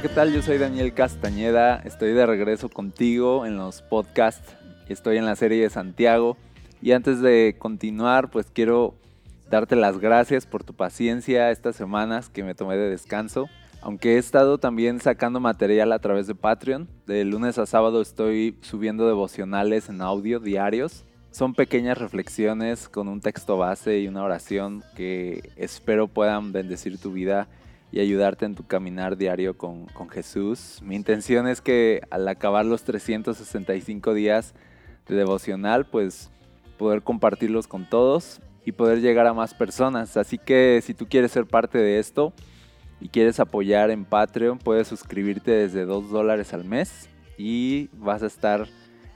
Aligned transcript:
¿Qué 0.00 0.08
tal? 0.08 0.32
Yo 0.32 0.42
soy 0.42 0.58
Daniel 0.58 0.94
Castañeda, 0.94 1.82
estoy 1.84 2.12
de 2.12 2.24
regreso 2.24 2.68
contigo 2.68 3.44
en 3.46 3.56
los 3.56 3.82
podcasts, 3.82 4.54
estoy 4.88 5.16
en 5.16 5.26
la 5.26 5.34
serie 5.34 5.60
de 5.60 5.70
Santiago 5.70 6.36
y 6.80 6.92
antes 6.92 7.20
de 7.20 7.56
continuar 7.58 8.30
pues 8.30 8.46
quiero 8.52 8.94
darte 9.50 9.74
las 9.74 9.98
gracias 9.98 10.46
por 10.46 10.62
tu 10.62 10.72
paciencia 10.72 11.50
estas 11.50 11.74
semanas 11.74 12.28
que 12.28 12.44
me 12.44 12.54
tomé 12.54 12.76
de 12.76 12.88
descanso. 12.88 13.48
Aunque 13.80 14.14
he 14.14 14.18
estado 14.18 14.58
también 14.58 15.00
sacando 15.00 15.40
material 15.40 15.90
a 15.90 15.98
través 15.98 16.28
de 16.28 16.36
Patreon, 16.36 16.86
de 17.08 17.24
lunes 17.24 17.58
a 17.58 17.66
sábado 17.66 18.00
estoy 18.00 18.56
subiendo 18.60 19.08
devocionales 19.08 19.88
en 19.88 20.00
audio 20.00 20.38
diarios. 20.38 21.06
Son 21.32 21.54
pequeñas 21.54 21.98
reflexiones 21.98 22.88
con 22.88 23.08
un 23.08 23.20
texto 23.20 23.56
base 23.56 23.98
y 23.98 24.06
una 24.06 24.22
oración 24.22 24.84
que 24.94 25.50
espero 25.56 26.06
puedan 26.06 26.52
bendecir 26.52 26.98
tu 26.98 27.10
vida 27.10 27.48
y 27.90 28.00
ayudarte 28.00 28.44
en 28.44 28.54
tu 28.54 28.66
caminar 28.66 29.16
diario 29.16 29.56
con, 29.56 29.88
Jesús. 30.10 30.80
Mi 30.82 30.96
intención 30.96 31.48
es 31.48 31.60
que 31.60 32.02
al 32.10 32.28
acabar 32.28 32.64
los 32.64 32.82
365 32.84 34.14
días 34.14 34.54
de 35.06 35.16
devocional, 35.16 35.86
pues 35.86 36.30
poder 36.76 37.02
compartirlos 37.02 37.66
con 37.66 37.88
todos 37.88 38.40
y 38.64 38.72
poder 38.72 39.00
llegar 39.00 39.26
a 39.26 39.34
más 39.34 39.54
personas. 39.54 40.16
Así 40.16 40.38
que 40.38 40.80
si 40.82 40.94
tú 40.94 41.06
quieres 41.08 41.32
ser 41.32 41.46
parte 41.46 41.78
de 41.78 41.98
esto 41.98 42.32
y 43.00 43.08
quieres 43.08 43.40
apoyar 43.40 43.90
en 43.90 44.04
Patreon, 44.04 44.58
puedes 44.58 44.88
suscribirte 44.88 45.50
desde 45.50 45.84
2 45.84 46.10
dólares 46.10 46.52
al 46.52 46.64
mes 46.64 47.08
y 47.38 47.88
vas 47.94 48.22
a 48.22 48.26
estar 48.26 48.66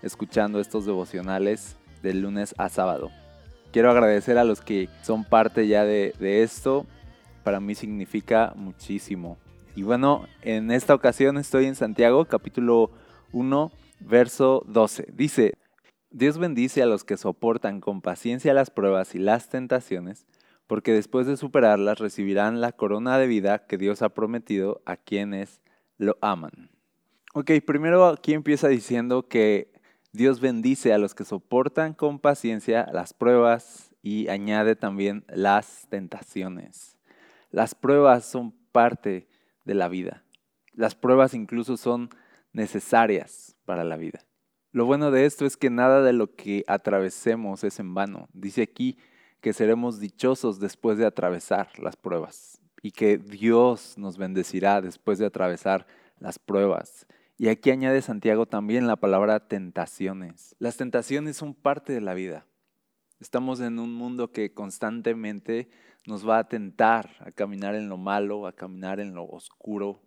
escuchando 0.03 0.61
estos 0.61 0.87
devocionales 0.87 1.77
de 2.03 2.15
lunes 2.15 2.55
a 2.57 2.69
sábado. 2.69 3.11
Quiero 3.71 3.91
agradecer 3.91 4.39
a 4.39 4.45
los 4.45 4.61
que 4.61 4.89
son 5.03 5.25
parte 5.25 5.67
ya 5.67 5.85
de 5.85 6.43
esto. 6.43 6.87
Para 7.43 7.61
mí 7.61 7.75
significa 7.75 8.53
muchísimo. 8.57 9.39
Y 9.75 9.83
bueno, 9.83 10.27
en 10.43 10.71
esta 10.71 10.95
ocasión 10.95 11.39
estoy 11.39 11.67
en 11.67 11.75
Santiago, 11.75 12.27
capítulo 12.27 12.91
1, 13.33 13.73
verso 14.01 14.65
12. 14.67 15.09
Dice, 15.13 15.55
Dios 16.11 16.39
bendice 16.39 16.83
a 16.83 16.87
los 16.87 17.05
que 17.05 17.17
soportan 17.17 17.81
con 17.81 18.03
paciencia 18.03 18.53
las 18.53 18.71
pruebas 18.71 19.15
y 19.15 19.19
las 19.19 19.49
tentaciones, 19.49 20.27
porque 20.67 20.93
después 20.93 21.27
de 21.27 21.37
superarlas 21.37 21.99
recibirán 21.99 22.61
la 22.61 22.73
corona 22.73 23.19
de 23.19 23.27
vida 23.27 23.67
que 23.67 23.79
Dios 23.79 24.03
ha 24.03 24.11
prometido 24.11 24.83
a 24.85 24.97
quienes 24.97 25.61
lo 25.97 26.19
aman. 26.21 26.71
Ok, 27.35 27.51
primero 27.67 28.07
aquí 28.07 28.35
empieza 28.35 28.69
diciendo 28.69 29.27
que 29.27 29.73
Dios 30.13 30.41
bendice 30.41 30.93
a 30.93 30.99
los 30.99 31.15
que 31.15 31.25
soportan 31.25 31.95
con 31.95 32.19
paciencia 32.19 32.87
las 32.93 33.15
pruebas 33.15 33.95
y 34.03 34.29
añade 34.29 34.77
también 34.77 35.25
las 35.29 35.87
tentaciones. 35.89 36.92
Las 37.53 37.75
pruebas 37.75 38.25
son 38.25 38.53
parte 38.73 39.29
de 39.65 39.75
la 39.75 39.89
vida. 39.89 40.25
Las 40.73 40.95
pruebas 40.95 41.35
incluso 41.35 41.77
son 41.77 42.09
necesarias 42.53 43.57
para 43.65 43.85
la 43.85 43.97
vida. 43.97 44.25
Lo 44.73 44.87
bueno 44.87 45.11
de 45.11 45.27
esto 45.27 45.45
es 45.45 45.59
que 45.59 45.69
nada 45.69 46.03
de 46.03 46.15
lo 46.15 46.35
que 46.35 46.65
atravesemos 46.67 47.63
es 47.63 47.79
en 47.79 47.93
vano. 47.93 48.29
Dice 48.33 48.63
aquí 48.63 48.97
que 49.43 49.53
seremos 49.53 50.01
dichosos 50.01 50.61
después 50.61 50.97
de 50.97 51.05
atravesar 51.05 51.79
las 51.79 51.97
pruebas 51.97 52.59
y 52.81 52.91
que 52.91 53.19
Dios 53.19 53.99
nos 53.99 54.17
bendecirá 54.17 54.81
después 54.81 55.19
de 55.19 55.27
atravesar 55.27 55.87
las 56.19 56.39
pruebas. 56.39 57.07
Y 57.37 57.49
aquí 57.49 57.71
añade 57.71 58.01
Santiago 58.01 58.47
también 58.47 58.87
la 58.87 58.97
palabra 58.97 59.47
tentaciones. 59.47 60.57
Las 60.59 60.79
tentaciones 60.79 61.37
son 61.37 61.55
parte 61.55 61.93
de 61.93 62.01
la 62.01 62.15
vida. 62.15 62.47
Estamos 63.21 63.61
en 63.61 63.79
un 63.79 63.95
mundo 63.95 64.33
que 64.33 64.53
constantemente 64.55 65.69
nos 66.07 66.29
va 66.29 66.39
a 66.39 66.49
tentar 66.49 67.11
a 67.21 67.31
caminar 67.31 67.75
en 67.75 67.89
lo 67.89 67.97
malo, 67.97 68.47
a 68.47 68.53
caminar 68.53 69.01
en 69.01 69.15
lo 69.15 69.25
oscuro. 69.25 70.03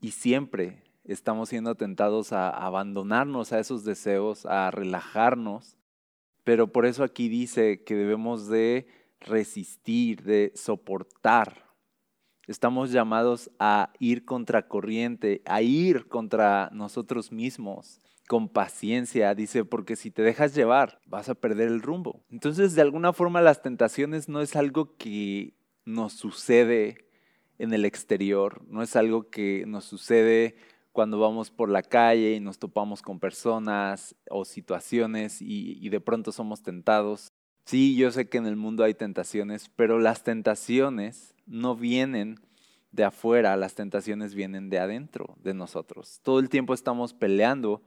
Y 0.00 0.10
siempre 0.10 0.82
estamos 1.04 1.48
siendo 1.48 1.74
tentados 1.74 2.32
a 2.32 2.50
abandonarnos 2.50 3.52
a 3.52 3.60
esos 3.60 3.84
deseos, 3.84 4.44
a 4.46 4.70
relajarnos, 4.70 5.76
pero 6.44 6.72
por 6.72 6.86
eso 6.86 7.04
aquí 7.04 7.28
dice 7.28 7.82
que 7.84 7.94
debemos 7.94 8.48
de 8.48 8.86
resistir, 9.20 10.22
de 10.22 10.52
soportar. 10.54 11.66
Estamos 12.46 12.92
llamados 12.92 13.50
a 13.58 13.92
ir 13.98 14.24
contra 14.24 14.68
corriente, 14.68 15.42
a 15.46 15.62
ir 15.62 16.06
contra 16.06 16.70
nosotros 16.72 17.32
mismos, 17.32 18.00
con 18.26 18.48
paciencia, 18.48 19.34
dice, 19.34 19.64
porque 19.64 19.96
si 19.96 20.10
te 20.10 20.22
dejas 20.22 20.54
llevar, 20.54 21.00
vas 21.06 21.28
a 21.28 21.34
perder 21.34 21.68
el 21.68 21.82
rumbo. 21.82 22.24
Entonces, 22.30 22.74
de 22.74 22.82
alguna 22.82 23.12
forma, 23.12 23.40
las 23.40 23.62
tentaciones 23.62 24.28
no 24.28 24.40
es 24.40 24.56
algo 24.56 24.96
que 24.96 25.54
nos 25.84 26.12
sucede 26.12 27.06
en 27.58 27.72
el 27.72 27.84
exterior, 27.84 28.62
no 28.68 28.82
es 28.82 28.96
algo 28.96 29.30
que 29.30 29.64
nos 29.66 29.84
sucede 29.84 30.56
cuando 30.92 31.18
vamos 31.18 31.50
por 31.50 31.68
la 31.68 31.82
calle 31.82 32.34
y 32.34 32.40
nos 32.40 32.58
topamos 32.58 33.02
con 33.02 33.20
personas 33.20 34.14
o 34.30 34.44
situaciones 34.44 35.38
y, 35.40 35.88
de 35.88 36.00
pronto 36.00 36.32
somos 36.32 36.62
tentados. 36.62 37.28
Sí, 37.64 37.96
yo 37.96 38.10
sé 38.10 38.28
que 38.28 38.38
en 38.38 38.46
el 38.46 38.56
mundo 38.56 38.82
hay 38.82 38.94
tentaciones, 38.94 39.70
pero 39.76 39.98
las 39.98 40.22
tentaciones 40.22 41.34
no 41.46 41.76
vienen 41.76 42.40
de 42.92 43.04
afuera, 43.04 43.56
las 43.56 43.74
tentaciones 43.74 44.34
vienen 44.34 44.70
de 44.70 44.78
adentro, 44.78 45.36
de 45.42 45.52
nosotros. 45.52 46.20
Todo 46.22 46.38
el 46.38 46.48
tiempo 46.48 46.72
estamos 46.72 47.12
peleando 47.12 47.82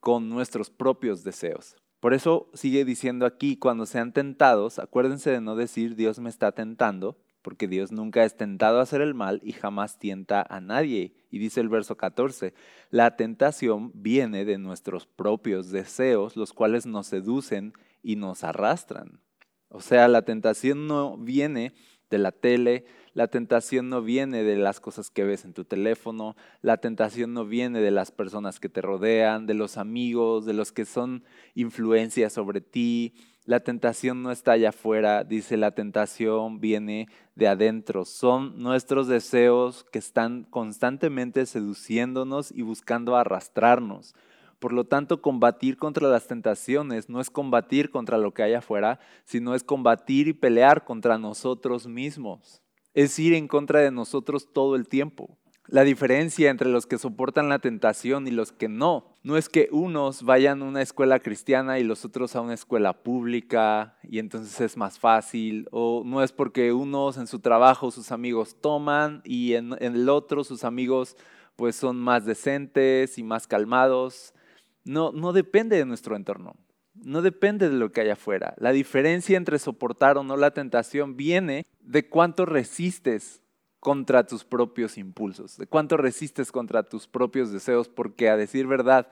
con 0.00 0.28
nuestros 0.28 0.70
propios 0.70 1.22
deseos. 1.22 1.76
Por 2.00 2.14
eso 2.14 2.50
sigue 2.54 2.84
diciendo 2.84 3.26
aquí, 3.26 3.56
cuando 3.56 3.84
sean 3.86 4.12
tentados, 4.12 4.78
acuérdense 4.78 5.30
de 5.30 5.40
no 5.40 5.54
decir 5.54 5.96
Dios 5.96 6.18
me 6.18 6.30
está 6.30 6.52
tentando, 6.52 7.18
porque 7.42 7.68
Dios 7.68 7.92
nunca 7.92 8.24
es 8.24 8.36
tentado 8.36 8.78
a 8.78 8.82
hacer 8.82 9.00
el 9.00 9.14
mal 9.14 9.40
y 9.42 9.52
jamás 9.52 9.98
tienta 9.98 10.44
a 10.48 10.60
nadie. 10.60 11.14
Y 11.30 11.38
dice 11.38 11.60
el 11.60 11.68
verso 11.68 11.96
14, 11.96 12.54
la 12.90 13.16
tentación 13.16 13.92
viene 13.94 14.44
de 14.44 14.58
nuestros 14.58 15.06
propios 15.06 15.70
deseos, 15.70 16.36
los 16.36 16.52
cuales 16.52 16.86
nos 16.86 17.06
seducen 17.06 17.72
y 18.02 18.16
nos 18.16 18.44
arrastran. 18.44 19.20
O 19.68 19.80
sea, 19.80 20.08
la 20.08 20.22
tentación 20.22 20.86
no 20.86 21.16
viene 21.16 21.74
de 22.10 22.18
la 22.18 22.32
tele, 22.32 22.84
la 23.12 23.28
tentación 23.28 23.88
no 23.88 24.02
viene 24.02 24.42
de 24.44 24.56
las 24.56 24.80
cosas 24.80 25.10
que 25.10 25.24
ves 25.24 25.44
en 25.44 25.52
tu 25.52 25.64
teléfono, 25.64 26.36
la 26.62 26.76
tentación 26.76 27.34
no 27.34 27.44
viene 27.44 27.80
de 27.80 27.90
las 27.90 28.10
personas 28.12 28.60
que 28.60 28.68
te 28.68 28.80
rodean, 28.80 29.46
de 29.46 29.54
los 29.54 29.76
amigos, 29.76 30.46
de 30.46 30.52
los 30.52 30.72
que 30.72 30.84
son 30.84 31.24
influencias 31.54 32.32
sobre 32.32 32.60
ti. 32.60 33.14
La 33.46 33.60
tentación 33.60 34.22
no 34.22 34.30
está 34.30 34.52
allá 34.52 34.68
afuera, 34.68 35.24
dice 35.24 35.56
la 35.56 35.72
tentación 35.72 36.60
viene 36.60 37.08
de 37.34 37.48
adentro. 37.48 38.04
Son 38.04 38.62
nuestros 38.62 39.08
deseos 39.08 39.84
que 39.90 39.98
están 39.98 40.44
constantemente 40.44 41.46
seduciéndonos 41.46 42.52
y 42.52 42.62
buscando 42.62 43.16
arrastrarnos. 43.16 44.14
Por 44.60 44.74
lo 44.74 44.84
tanto, 44.84 45.22
combatir 45.22 45.78
contra 45.78 46.06
las 46.08 46.26
tentaciones 46.26 47.08
no 47.08 47.20
es 47.20 47.30
combatir 47.30 47.90
contra 47.90 48.18
lo 48.18 48.34
que 48.34 48.42
hay 48.42 48.52
afuera, 48.52 49.00
sino 49.24 49.54
es 49.54 49.64
combatir 49.64 50.28
y 50.28 50.34
pelear 50.34 50.84
contra 50.84 51.16
nosotros 51.16 51.86
mismos. 51.86 52.62
Es 52.94 53.18
ir 53.18 53.34
en 53.34 53.48
contra 53.48 53.80
de 53.80 53.90
nosotros 53.90 54.52
todo 54.52 54.76
el 54.76 54.88
tiempo. 54.88 55.38
La 55.70 55.84
diferencia 55.84 56.50
entre 56.50 56.68
los 56.68 56.86
que 56.86 56.98
soportan 56.98 57.48
la 57.48 57.60
tentación 57.60 58.26
y 58.26 58.32
los 58.32 58.50
que 58.50 58.68
no, 58.68 59.14
no 59.22 59.36
es 59.36 59.48
que 59.48 59.68
unos 59.70 60.24
vayan 60.24 60.62
a 60.62 60.64
una 60.64 60.82
escuela 60.82 61.20
cristiana 61.20 61.78
y 61.78 61.84
los 61.84 62.04
otros 62.04 62.34
a 62.34 62.40
una 62.40 62.54
escuela 62.54 63.04
pública 63.04 63.96
y 64.02 64.18
entonces 64.18 64.60
es 64.60 64.76
más 64.76 64.98
fácil, 64.98 65.68
o 65.70 66.02
no 66.04 66.24
es 66.24 66.32
porque 66.32 66.72
unos 66.72 67.18
en 67.18 67.28
su 67.28 67.38
trabajo 67.38 67.92
sus 67.92 68.10
amigos 68.10 68.56
toman 68.60 69.22
y 69.24 69.54
en, 69.54 69.76
el 69.78 70.08
otro 70.08 70.42
sus 70.42 70.64
amigos 70.64 71.16
pues 71.54 71.76
son 71.76 72.00
más 72.00 72.24
decentes 72.24 73.16
y 73.16 73.22
más 73.22 73.46
calmados. 73.46 74.34
No, 74.82 75.12
no 75.12 75.32
depende 75.32 75.76
de 75.76 75.86
nuestro 75.86 76.16
entorno, 76.16 76.56
no 76.94 77.22
depende 77.22 77.68
de 77.68 77.76
lo 77.76 77.92
que 77.92 78.00
hay 78.00 78.10
afuera. 78.10 78.54
La 78.56 78.72
diferencia 78.72 79.36
entre 79.36 79.60
soportar 79.60 80.18
o 80.18 80.24
no 80.24 80.36
la 80.36 80.50
tentación 80.50 81.16
viene 81.16 81.64
de 81.90 82.08
cuánto 82.08 82.46
resistes 82.46 83.42
contra 83.80 84.24
tus 84.24 84.44
propios 84.44 84.96
impulsos, 84.96 85.56
de 85.56 85.66
cuánto 85.66 85.96
resistes 85.96 86.52
contra 86.52 86.84
tus 86.84 87.08
propios 87.08 87.50
deseos, 87.50 87.88
porque 87.88 88.28
a 88.28 88.36
decir 88.36 88.68
verdad, 88.68 89.08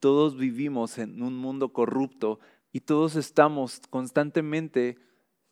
todos 0.00 0.38
vivimos 0.38 0.96
en 0.96 1.22
un 1.22 1.36
mundo 1.36 1.74
corrupto 1.74 2.40
y 2.72 2.80
todos 2.80 3.16
estamos 3.16 3.82
constantemente 3.90 4.96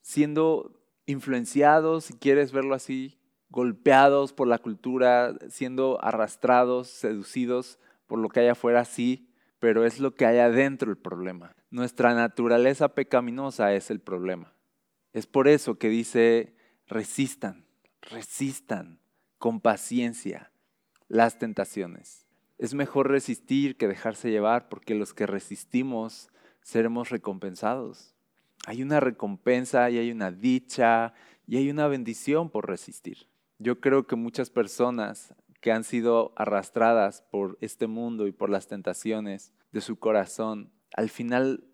siendo 0.00 0.81
influenciados, 1.05 2.06
si 2.06 2.15
quieres 2.15 2.50
verlo 2.50 2.75
así, 2.75 3.19
golpeados 3.50 4.32
por 4.32 4.49
la 4.49 4.59
cultura, 4.59 5.35
siendo 5.50 6.03
arrastrados, 6.03 6.88
seducidos 6.88 7.79
por 8.06 8.19
lo 8.19 8.31
que 8.31 8.41
hay 8.41 8.49
afuera, 8.49 8.87
sí, 8.87 9.29
pero 9.59 9.85
es 9.85 10.00
lo 10.00 10.15
que 10.15 10.25
hay 10.25 10.38
adentro 10.38 10.91
el 10.91 10.97
problema. 10.97 11.55
Nuestra 11.71 12.15
naturaleza 12.15 12.94
pecaminosa 12.94 13.75
es 13.75 13.91
el 13.91 14.00
problema. 14.00 14.55
Es 15.12 15.27
por 15.27 15.47
eso 15.47 15.77
que 15.77 15.91
dice, 15.91 16.55
resistan, 16.91 17.65
resistan 18.03 18.99
con 19.39 19.61
paciencia 19.61 20.51
las 21.09 21.39
tentaciones. 21.39 22.27
Es 22.59 22.75
mejor 22.75 23.09
resistir 23.09 23.77
que 23.77 23.89
dejarse 23.89 24.31
llevar 24.31 24.69
porque 24.69 24.95
los 24.95 25.15
que 25.15 25.27
resistimos 25.27 26.29
seremos 26.63 27.09
recompensados. 27.09 28.15
Hay 28.67 28.83
una 28.83 29.01
recompensa 29.01 29.89
y 29.89 29.99
hay 29.99 30.11
una 30.11 30.31
dicha 30.33 31.15
y 31.47 31.57
hay 31.57 31.71
una 31.71 31.87
bendición 31.87 32.51
por 32.51 32.69
resistir. 32.69 33.29
Yo 33.59 33.81
creo 33.81 34.07
que 34.07 34.17
muchas 34.17 34.51
personas 34.51 35.35
que 35.61 35.73
han 35.73 35.85
sido 35.85 36.33
arrastradas 36.37 37.23
por 37.31 37.57
este 37.61 37.87
mundo 37.87 38.27
y 38.27 38.33
por 38.33 38.51
las 38.51 38.67
tentaciones 38.67 39.53
de 39.73 39.81
su 39.81 39.99
corazón, 39.99 40.73
al 40.95 41.09
final 41.09 41.69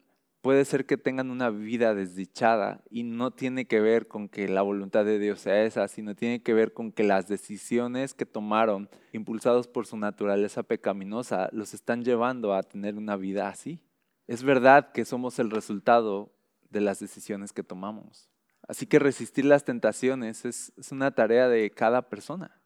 puede 0.46 0.64
ser 0.64 0.86
que 0.86 0.96
tengan 0.96 1.32
una 1.32 1.50
vida 1.50 1.92
desdichada 1.92 2.80
y 2.88 3.02
no 3.02 3.32
tiene 3.32 3.66
que 3.66 3.80
ver 3.80 4.06
con 4.06 4.28
que 4.28 4.46
la 4.46 4.62
voluntad 4.62 5.04
de 5.04 5.18
Dios 5.18 5.40
sea 5.40 5.64
esa, 5.64 5.88
sino 5.88 6.14
tiene 6.14 6.40
que 6.40 6.54
ver 6.54 6.72
con 6.72 6.92
que 6.92 7.02
las 7.02 7.26
decisiones 7.26 8.14
que 8.14 8.26
tomaron, 8.26 8.88
impulsados 9.12 9.66
por 9.66 9.88
su 9.88 9.96
naturaleza 9.96 10.62
pecaminosa, 10.62 11.48
los 11.50 11.74
están 11.74 12.04
llevando 12.04 12.54
a 12.54 12.62
tener 12.62 12.94
una 12.94 13.16
vida 13.16 13.48
así. 13.48 13.82
Es 14.28 14.44
verdad 14.44 14.92
que 14.92 15.04
somos 15.04 15.40
el 15.40 15.50
resultado 15.50 16.32
de 16.70 16.80
las 16.80 17.00
decisiones 17.00 17.52
que 17.52 17.64
tomamos. 17.64 18.30
Así 18.68 18.86
que 18.86 19.00
resistir 19.00 19.46
las 19.46 19.64
tentaciones 19.64 20.44
es, 20.44 20.72
es 20.76 20.92
una 20.92 21.10
tarea 21.10 21.48
de 21.48 21.72
cada 21.72 22.08
persona. 22.08 22.62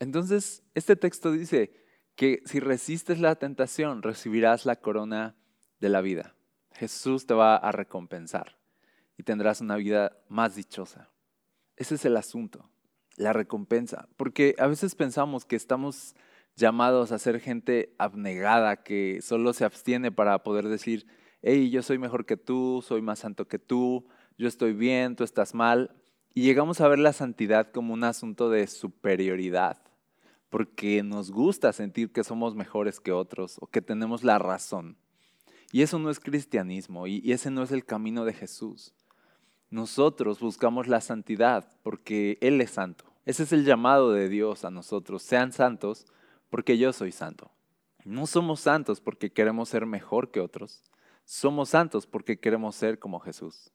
Entonces, 0.00 0.64
este 0.74 0.96
texto 0.96 1.32
dice 1.32 1.72
que 2.14 2.42
si 2.44 2.60
resistes 2.60 3.20
la 3.20 3.36
tentación, 3.36 4.02
recibirás 4.02 4.66
la 4.66 4.76
corona 4.76 5.34
de 5.80 5.88
la 5.88 6.02
vida. 6.02 6.34
Jesús 6.76 7.26
te 7.26 7.34
va 7.34 7.56
a 7.56 7.72
recompensar 7.72 8.56
y 9.16 9.22
tendrás 9.22 9.60
una 9.60 9.76
vida 9.76 10.16
más 10.28 10.54
dichosa. 10.54 11.10
Ese 11.76 11.94
es 11.94 12.04
el 12.04 12.16
asunto, 12.16 12.70
la 13.16 13.32
recompensa. 13.32 14.08
Porque 14.16 14.54
a 14.58 14.66
veces 14.66 14.94
pensamos 14.94 15.44
que 15.44 15.56
estamos 15.56 16.14
llamados 16.56 17.12
a 17.12 17.18
ser 17.18 17.40
gente 17.40 17.94
abnegada, 17.98 18.82
que 18.82 19.20
solo 19.22 19.52
se 19.52 19.64
abstiene 19.64 20.12
para 20.12 20.42
poder 20.42 20.68
decir, 20.68 21.06
hey, 21.42 21.70
yo 21.70 21.82
soy 21.82 21.98
mejor 21.98 22.26
que 22.26 22.36
tú, 22.36 22.84
soy 22.86 23.02
más 23.02 23.20
santo 23.20 23.48
que 23.48 23.58
tú, 23.58 24.06
yo 24.36 24.48
estoy 24.48 24.72
bien, 24.72 25.16
tú 25.16 25.24
estás 25.24 25.54
mal. 25.54 25.94
Y 26.34 26.42
llegamos 26.42 26.80
a 26.80 26.88
ver 26.88 26.98
la 26.98 27.12
santidad 27.12 27.70
como 27.70 27.92
un 27.92 28.04
asunto 28.04 28.48
de 28.48 28.66
superioridad, 28.66 29.82
porque 30.48 31.02
nos 31.02 31.30
gusta 31.30 31.72
sentir 31.72 32.12
que 32.12 32.24
somos 32.24 32.54
mejores 32.54 33.00
que 33.00 33.12
otros 33.12 33.56
o 33.60 33.66
que 33.66 33.82
tenemos 33.82 34.24
la 34.24 34.38
razón. 34.38 34.96
Y 35.72 35.80
eso 35.80 35.98
no 35.98 36.10
es 36.10 36.20
cristianismo 36.20 37.06
y, 37.06 37.32
ese 37.32 37.50
no 37.50 37.62
es 37.62 37.72
el 37.72 37.86
camino 37.86 38.26
de 38.26 38.34
Jesús. 38.34 38.94
Nosotros 39.70 40.38
buscamos 40.38 40.86
la 40.86 41.00
santidad 41.00 41.66
porque 41.82 42.36
Él 42.42 42.60
es 42.60 42.72
santo. 42.72 43.06
Ese 43.24 43.44
es 43.44 43.52
el 43.52 43.64
llamado 43.64 44.12
de 44.12 44.28
Dios 44.28 44.66
a 44.66 44.70
nosotros. 44.70 45.22
Sean 45.22 45.50
santos 45.50 46.06
porque 46.50 46.76
yo 46.76 46.92
soy 46.92 47.10
santo. 47.10 47.50
No 48.04 48.26
somos 48.26 48.60
santos 48.60 49.00
porque 49.00 49.32
queremos 49.32 49.70
ser 49.70 49.86
mejor 49.86 50.30
que 50.30 50.40
otros. 50.40 50.82
Somos 51.24 51.70
santos 51.70 52.06
porque 52.06 52.38
queremos 52.38 52.76
ser 52.76 52.98
como 52.98 53.18
Jesús. 53.20 53.72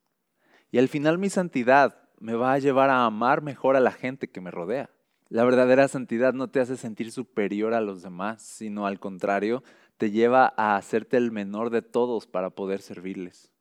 Y 0.69 0.77
al 0.77 0.89
final 0.89 1.17
mi 1.17 1.31
santidad 1.31 1.97
me 2.19 2.35
va 2.35 2.53
a 2.53 2.59
llevar 2.59 2.91
a 2.91 3.05
amar 3.05 3.41
mejor 3.41 3.75
a 3.75 3.79
la 3.79 3.91
gente 3.91 4.29
que 4.29 4.41
me 4.41 4.51
rodea. 4.51 4.91
La 5.29 5.43
verdadera 5.43 5.87
santidad 5.87 6.33
no 6.33 6.49
te 6.49 6.59
hace 6.59 6.77
sentir 6.77 7.11
superior 7.11 7.73
a 7.73 7.81
los 7.81 8.03
demás, 8.03 8.43
sino 8.43 8.85
al 8.85 8.99
contrario, 8.99 9.63
te 9.97 10.11
lleva 10.11 10.53
a 10.57 10.75
hacerte 10.75 11.17
el 11.17 11.31
menor 11.31 11.69
de 11.69 11.81
todos 11.81 12.27
para 12.27 12.51
poder 12.51 12.81
servirles. 12.81 13.51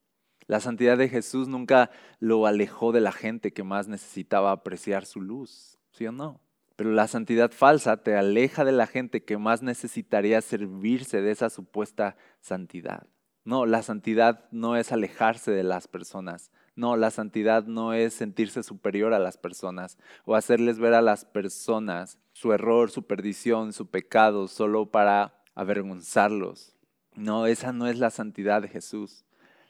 La 0.47 0.61
santidad 0.61 0.97
de 0.97 1.09
Jesús 1.09 1.49
nunca 1.49 1.91
lo 2.21 2.47
alejó 2.47 2.93
de 2.93 3.01
la 3.01 3.13
gente 3.13 3.53
que 3.53 3.65
más 3.65 3.89
necesitaba 3.89 4.53
apreciar 4.53 5.05
su 5.05 5.21
luz, 5.21 5.79
¿sí 5.91 6.07
o 6.07 6.13
no? 6.13 6.41
Pero 6.77 6.93
la 6.93 7.09
santidad 7.09 7.51
falsa 7.51 8.03
te 8.03 8.17
aleja 8.17 8.65
de 8.65 8.73
la 8.73 8.87
gente 8.87 9.25
que 9.25 9.39
más 9.39 9.63
necesitaría 9.63 10.41
servirse 10.43 11.23
de 11.23 11.33
esa 11.33 11.51
supuesta 11.51 12.17
santidad. 12.41 13.07
No, 13.45 13.65
la 13.65 13.83
santidad 13.83 14.45
no 14.51 14.77
es 14.77 14.93
alejarse 14.93 15.53
de 15.53 15.65
las 15.65 15.89
personas. 15.89 16.53
No, 16.75 16.97
la 16.97 17.11
santidad 17.11 17.65
no 17.65 17.95
es 17.95 18.13
sentirse 18.13 18.63
superior 18.63 19.15
a 19.15 19.19
las 19.19 19.39
personas 19.39 19.99
o 20.27 20.35
hacerles 20.35 20.79
ver 20.79 20.95
a 20.95 21.01
las 21.01 21.25
personas 21.25 22.19
su 22.33 22.53
error, 22.53 22.91
su 22.91 23.07
perdición, 23.07 23.73
su 23.73 23.89
pecado, 23.89 24.47
solo 24.47 24.91
para 24.91 25.36
avergonzarlos. 25.57 26.77
No, 27.17 27.47
esa 27.47 27.73
no 27.73 27.89
es 27.89 27.99
la 27.99 28.11
santidad 28.11 28.63
de 28.63 28.69
Jesús. 28.69 29.25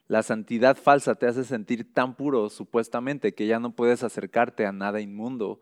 La 0.08 0.22
santidad 0.22 0.76
falsa 0.76 1.14
te 1.14 1.26
hace 1.26 1.44
sentir 1.44 1.94
tan 1.94 2.14
puro 2.14 2.50
supuestamente 2.50 3.34
que 3.34 3.46
ya 3.46 3.58
no 3.58 3.74
puedes 3.74 4.02
acercarte 4.02 4.66
a 4.66 4.72
nada 4.72 5.00
inmundo, 5.00 5.60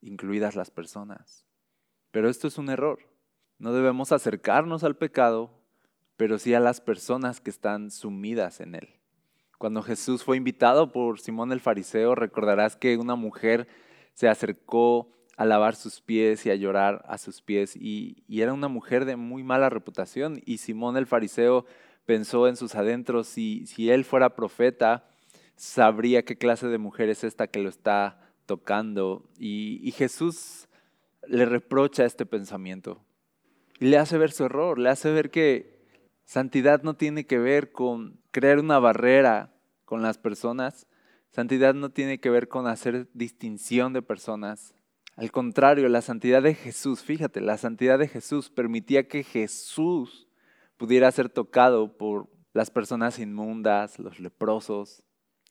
incluidas 0.00 0.54
las 0.54 0.70
personas. 0.70 1.46
Pero 2.10 2.28
esto 2.28 2.46
es 2.46 2.58
un 2.58 2.70
error. 2.70 3.00
No 3.58 3.72
debemos 3.72 4.12
acercarnos 4.12 4.84
al 4.84 4.96
pecado, 4.96 5.50
pero 6.16 6.38
sí 6.38 6.54
a 6.54 6.60
las 6.60 6.80
personas 6.80 7.40
que 7.40 7.50
están 7.50 7.90
sumidas 7.90 8.60
en 8.60 8.74
él. 8.74 8.88
Cuando 9.58 9.82
Jesús 9.82 10.24
fue 10.24 10.36
invitado 10.36 10.92
por 10.92 11.20
Simón 11.20 11.52
el 11.52 11.60
Fariseo, 11.60 12.14
recordarás 12.14 12.76
que 12.76 12.96
una 12.96 13.14
mujer 13.14 13.68
se 14.12 14.28
acercó 14.28 15.08
a 15.36 15.44
lavar 15.44 15.74
sus 15.74 16.00
pies 16.00 16.44
y 16.46 16.50
a 16.50 16.54
llorar 16.54 17.04
a 17.08 17.18
sus 17.18 17.40
pies. 17.40 17.76
Y, 17.76 18.24
era 18.28 18.52
una 18.52 18.68
mujer 18.68 19.04
de 19.04 19.16
muy 19.16 19.42
mala 19.42 19.70
reputación. 19.70 20.40
Y 20.44 20.58
Simón 20.58 20.96
el 20.96 21.06
fariseo 21.06 21.66
pensó 22.04 22.48
en 22.48 22.56
sus 22.56 22.74
adentros, 22.74 23.28
si, 23.28 23.66
si 23.66 23.90
él 23.90 24.04
fuera 24.04 24.34
profeta, 24.34 25.08
sabría 25.56 26.24
qué 26.24 26.36
clase 26.36 26.68
de 26.68 26.78
mujer 26.78 27.08
es 27.08 27.24
esta 27.24 27.46
que 27.46 27.60
lo 27.60 27.68
está 27.68 28.18
tocando. 28.46 29.28
Y, 29.38 29.80
y 29.82 29.92
Jesús 29.92 30.68
le 31.26 31.44
reprocha 31.46 32.04
este 32.04 32.26
pensamiento. 32.26 33.00
Y 33.80 33.86
le 33.86 33.98
hace 33.98 34.18
ver 34.18 34.32
su 34.32 34.44
error, 34.44 34.78
le 34.78 34.90
hace 34.90 35.10
ver 35.10 35.30
que 35.30 35.82
santidad 36.24 36.82
no 36.82 36.94
tiene 36.94 37.26
que 37.26 37.38
ver 37.38 37.72
con 37.72 38.20
crear 38.30 38.58
una 38.58 38.78
barrera 38.78 39.52
con 39.84 40.02
las 40.02 40.18
personas. 40.18 40.86
Santidad 41.30 41.74
no 41.74 41.90
tiene 41.90 42.20
que 42.20 42.30
ver 42.30 42.48
con 42.48 42.66
hacer 42.66 43.08
distinción 43.14 43.92
de 43.92 44.02
personas. 44.02 44.74
Al 45.16 45.30
contrario, 45.30 45.88
la 45.88 46.00
santidad 46.00 46.42
de 46.42 46.54
Jesús, 46.54 47.02
fíjate, 47.02 47.40
la 47.40 47.58
santidad 47.58 47.98
de 47.98 48.08
Jesús 48.08 48.48
permitía 48.48 49.08
que 49.08 49.22
Jesús 49.22 50.26
pudiera 50.78 51.12
ser 51.12 51.28
tocado 51.28 51.96
por 51.96 52.28
las 52.54 52.70
personas 52.70 53.18
inmundas, 53.18 53.98
los 53.98 54.20
leprosos, 54.20 55.02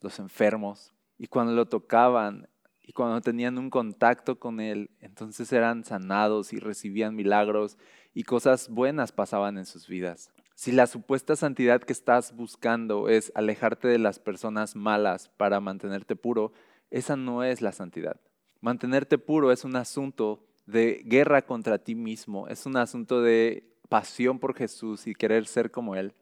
los 0.01 0.20
enfermos. 0.20 0.94
Y 1.18 1.27
cuando 1.27 1.53
lo 1.53 1.68
tocaban 1.68 2.50
y 2.82 2.94
cuando 2.94 3.22
tenían 3.22 3.60
un 3.60 3.70
contacto 3.70 4.39
con 4.39 4.60
Él, 4.60 4.89
entonces 5.00 5.53
eran 5.53 5.84
sanados 5.84 6.53
y 6.53 6.60
recibían 6.60 7.15
milagros 7.15 7.77
y 8.13 8.24
cosas 8.24 8.68
buenas 8.68 9.12
pasaban 9.12 9.60
en 9.60 9.65
sus 9.65 9.88
vidas. 9.88 10.32
Si 10.56 10.72
la 10.72 10.88
supuesta 10.88 11.36
santidad 11.36 11.82
que 11.82 11.94
estás 11.94 12.36
buscando 12.36 13.10
es 13.10 13.32
alejarte 13.36 13.88
de 13.88 14.00
las 14.00 14.20
personas 14.20 14.75
malas 14.75 15.30
para 15.30 15.60
mantenerte 15.60 16.15
puro, 16.15 16.51
esa 16.89 17.15
no 17.15 17.44
es 17.44 17.62
la 17.62 17.72
santidad. 17.72 18.20
Mantenerte 18.62 19.18
puro 19.18 19.51
es 19.51 19.65
un 19.65 19.75
asunto 19.75 20.46
de 20.68 21.01
guerra 21.03 21.41
contra 21.41 21.80
ti 21.80 21.96
mismo, 21.96 22.48
es 22.48 22.68
un 22.68 22.77
asunto 22.77 23.22
de 23.22 23.75
pasión 23.89 24.38
por 24.38 24.53
Jesús 24.53 25.08
y 25.08 25.15
querer 25.15 25.48
ser 25.48 25.72
como 25.72 25.96
Él. 25.96 26.13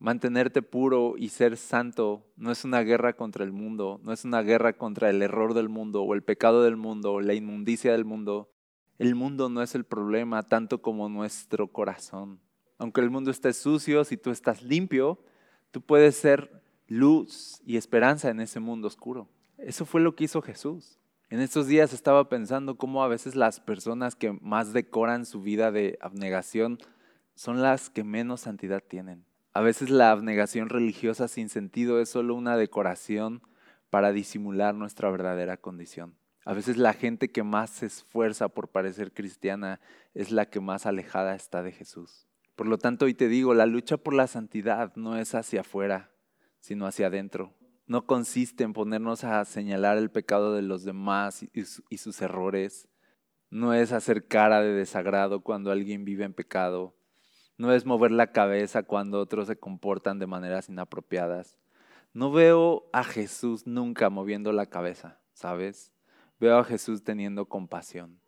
Mantenerte 0.00 0.60
puro 0.60 1.14
y 1.16 1.28
ser 1.28 1.56
santo 1.56 2.26
no 2.36 2.50
es 2.50 2.64
una 2.64 2.80
guerra 2.80 3.14
contra 3.14 3.44
el 3.44 3.52
mundo, 3.52 4.00
no 4.02 4.12
es 4.12 4.24
una 4.24 4.42
guerra 4.42 4.72
contra 4.72 5.08
el 5.08 5.22
error 5.22 5.54
del 5.54 5.68
mundo 5.68 6.02
o 6.02 6.14
el 6.14 6.24
pecado 6.24 6.64
del 6.64 6.76
mundo 6.76 7.12
o 7.12 7.20
la 7.20 7.32
inmundicia 7.32 7.92
del 7.92 8.04
mundo. 8.04 8.50
El 8.98 9.14
mundo 9.14 9.48
no 9.48 9.62
es 9.62 9.76
el 9.76 9.84
problema 9.84 10.42
tanto 10.42 10.82
como 10.82 11.08
nuestro 11.08 11.68
corazón. 11.68 12.40
Aunque 12.76 13.02
el 13.02 13.10
mundo 13.10 13.30
esté 13.30 13.52
sucio, 13.52 14.04
si 14.04 14.16
tú 14.16 14.30
estás 14.32 14.62
limpio, 14.62 15.20
tú 15.70 15.80
puedes 15.80 16.16
ser 16.16 16.60
luz 16.88 17.62
y 17.64 17.76
esperanza 17.76 18.30
en 18.30 18.40
ese 18.40 18.58
mundo 18.58 18.88
oscuro. 18.88 19.28
Eso 19.58 19.86
fue 19.86 20.00
lo 20.00 20.16
que 20.16 20.24
hizo 20.24 20.42
Jesús. 20.42 20.98
En 21.34 21.40
estos 21.40 21.66
días 21.66 21.92
estaba 21.92 22.28
pensando 22.28 22.76
cómo 22.76 23.02
a 23.02 23.08
veces 23.08 23.34
las 23.34 23.58
personas 23.58 24.14
que 24.14 24.38
más 24.40 24.72
decoran 24.72 25.26
su 25.26 25.42
vida 25.42 25.72
de 25.72 25.98
abnegación 26.00 26.78
son 27.34 27.60
las 27.60 27.90
que 27.90 28.04
menos 28.04 28.42
santidad 28.42 28.84
tienen. 28.86 29.24
A 29.52 29.60
veces 29.60 29.90
la 29.90 30.12
abnegación 30.12 30.68
religiosa 30.68 31.26
sin 31.26 31.48
sentido 31.48 32.00
es 32.00 32.08
solo 32.08 32.36
una 32.36 32.56
decoración 32.56 33.42
para 33.90 34.12
disimular 34.12 34.76
nuestra 34.76 35.10
verdadera 35.10 35.56
condición. 35.56 36.14
A 36.44 36.52
veces 36.52 36.76
la 36.76 36.92
gente 36.92 37.32
que 37.32 37.42
más 37.42 37.70
se 37.70 37.86
esfuerza 37.86 38.48
por 38.48 38.68
parecer 38.68 39.12
cristiana 39.12 39.80
es 40.14 40.30
la 40.30 40.46
que 40.46 40.60
más 40.60 40.86
alejada 40.86 41.34
está 41.34 41.64
de 41.64 41.72
Jesús. 41.72 42.28
Por 42.54 42.68
lo 42.68 42.78
tanto, 42.78 43.06
hoy 43.06 43.14
te 43.14 43.26
digo, 43.26 43.54
la 43.54 43.66
lucha 43.66 43.96
por 43.96 44.14
la 44.14 44.28
santidad 44.28 44.94
no 44.94 45.16
es 45.16 45.34
hacia 45.34 45.62
afuera, 45.62 46.12
sino 46.60 46.86
hacia 46.86 47.08
adentro 47.08 47.52
no 47.86 48.06
consiste 48.06 48.64
en 48.64 48.72
ponernos 48.72 49.24
a 49.24 49.44
señalar 49.44 49.98
el 49.98 50.10
pecado 50.10 50.54
de 50.54 50.62
los 50.62 50.84
demás 50.84 51.44
y, 51.52 51.96
sus 51.96 52.22
errores, 52.22 52.88
No 53.50 53.72
es 53.72 53.92
hacer 53.92 54.26
cara 54.26 54.62
de 54.62 54.72
desagrado 54.72 55.42
cuando 55.42 55.70
alguien 55.70 56.04
vive 56.04 56.24
en 56.24 56.34
pecado. 56.34 56.96
No 57.56 57.72
es 57.72 57.86
mover 57.86 58.10
la 58.10 58.32
cabeza 58.32 58.82
cuando 58.82 59.20
otros 59.20 59.46
se 59.46 59.56
comportan 59.56 60.18
de 60.18 60.26
maneras 60.26 60.68
inapropiadas. 60.68 61.58
No 62.12 62.32
veo 62.32 62.88
a 62.92 63.04
Jesús 63.04 63.66
nunca 63.66 64.10
moviendo 64.10 64.50
la 64.50 64.66
cabeza, 64.66 65.20
¿sabes? 65.34 65.92
Veo 66.40 66.58
a 66.58 66.64
Jesús 66.64 67.04
teniendo 67.04 67.46
compasión. 67.46 68.20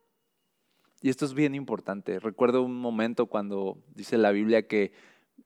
Y 1.02 1.08
esto 1.08 1.24
es 1.24 1.34
bien 1.34 1.54
importante. 1.54 2.20
Recuerdo 2.20 2.62
un 2.62 2.78
momento 2.78 3.26
cuando 3.26 3.82
dice 3.94 4.18
la 4.18 4.30
Biblia 4.30 4.68
que 4.68 4.92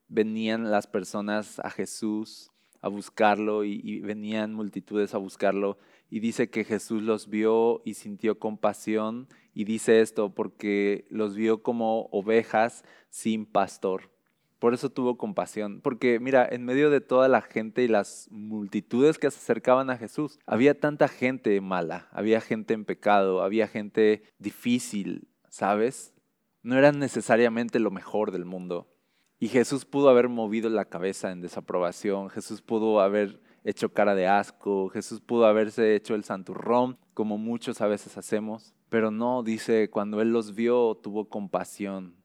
venían 0.08 0.70
las 0.70 0.86
personas 0.86 1.58
a 1.60 1.70
Jesús 1.70 2.52
a 2.80 2.88
buscarlo 2.88 3.64
y, 3.64 3.80
y 3.82 4.00
venían 4.00 4.54
multitudes 4.54 5.14
a 5.14 5.18
buscarlo 5.18 5.78
y 6.10 6.20
dice 6.20 6.50
que 6.50 6.64
Jesús 6.64 7.02
los 7.02 7.28
vio 7.28 7.82
y 7.84 7.94
sintió 7.94 8.38
compasión 8.38 9.28
y 9.54 9.64
dice 9.64 10.00
esto 10.00 10.34
porque 10.34 11.06
los 11.08 11.36
vio 11.36 11.62
como 11.62 12.08
ovejas 12.10 12.84
sin 13.08 13.46
pastor. 13.46 14.10
Por 14.58 14.74
eso 14.74 14.90
tuvo 14.90 15.16
compasión, 15.16 15.80
porque 15.80 16.20
mira, 16.20 16.46
en 16.50 16.66
medio 16.66 16.90
de 16.90 17.00
toda 17.00 17.28
la 17.28 17.40
gente 17.40 17.82
y 17.82 17.88
las 17.88 18.28
multitudes 18.30 19.18
que 19.18 19.30
se 19.30 19.38
acercaban 19.38 19.88
a 19.88 19.96
Jesús, 19.96 20.38
había 20.44 20.78
tanta 20.78 21.08
gente 21.08 21.58
mala, 21.62 22.08
había 22.12 22.42
gente 22.42 22.74
en 22.74 22.84
pecado, 22.84 23.42
había 23.42 23.68
gente 23.68 24.22
difícil, 24.38 25.28
¿sabes? 25.48 26.12
No 26.62 26.76
eran 26.76 26.98
necesariamente 26.98 27.78
lo 27.78 27.90
mejor 27.90 28.32
del 28.32 28.44
mundo. 28.44 28.86
Y 29.42 29.48
Jesús 29.48 29.86
pudo 29.86 30.10
haber 30.10 30.28
movido 30.28 30.68
la 30.68 30.84
cabeza 30.84 31.32
en 31.32 31.40
desaprobación, 31.40 32.28
Jesús 32.28 32.60
pudo 32.60 33.00
haber 33.00 33.40
hecho 33.64 33.94
cara 33.94 34.14
de 34.14 34.26
asco, 34.26 34.90
Jesús 34.90 35.22
pudo 35.22 35.46
haberse 35.46 35.94
hecho 35.94 36.14
el 36.14 36.24
santurrón, 36.24 36.98
como 37.14 37.38
muchos 37.38 37.80
a 37.80 37.86
veces 37.86 38.18
hacemos, 38.18 38.74
pero 38.90 39.10
no, 39.10 39.42
dice, 39.42 39.88
cuando 39.88 40.20
Él 40.20 40.30
los 40.30 40.54
vio, 40.54 40.94
tuvo 41.02 41.30
compasión. 41.30 42.16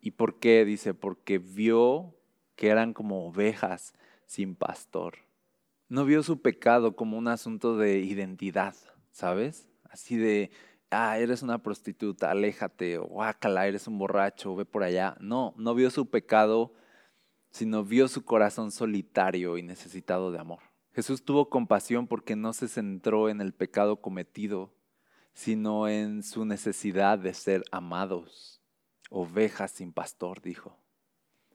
¿Y 0.00 0.12
por 0.12 0.38
qué? 0.38 0.64
Dice, 0.64 0.94
porque 0.94 1.38
vio 1.38 2.14
que 2.54 2.68
eran 2.68 2.92
como 2.92 3.26
ovejas 3.26 3.92
sin 4.26 4.54
pastor. 4.54 5.14
No 5.88 6.04
vio 6.04 6.22
su 6.22 6.42
pecado 6.42 6.94
como 6.94 7.18
un 7.18 7.26
asunto 7.26 7.76
de 7.76 7.98
identidad, 7.98 8.76
¿sabes? 9.10 9.68
Así 9.90 10.16
de, 10.16 10.52
ah, 10.92 11.18
eres 11.18 11.42
una 11.42 11.58
prostituta, 11.58 12.30
aléjate, 12.30 12.98
o 12.98 13.04
guácala, 13.04 13.66
eres 13.66 13.88
un 13.88 13.98
borracho, 13.98 14.54
ve 14.54 14.64
por 14.64 14.82
allá. 14.82 15.16
No, 15.20 15.54
no 15.56 15.74
vio 15.74 15.90
su 15.90 16.08
pecado, 16.08 16.72
sino 17.50 17.84
vio 17.84 18.08
su 18.08 18.24
corazón 18.24 18.70
solitario 18.70 19.58
y 19.58 19.62
necesitado 19.62 20.30
de 20.30 20.38
amor. 20.38 20.60
Jesús 20.92 21.24
tuvo 21.24 21.48
compasión 21.48 22.06
porque 22.06 22.36
no 22.36 22.52
se 22.52 22.68
centró 22.68 23.28
en 23.28 23.40
el 23.40 23.54
pecado 23.54 24.00
cometido, 24.00 24.74
sino 25.32 25.88
en 25.88 26.22
su 26.22 26.44
necesidad 26.44 27.18
de 27.18 27.32
ser 27.34 27.64
amados. 27.72 28.62
Ovejas 29.10 29.70
sin 29.70 29.92
pastor, 29.92 30.42
dijo. 30.42 30.78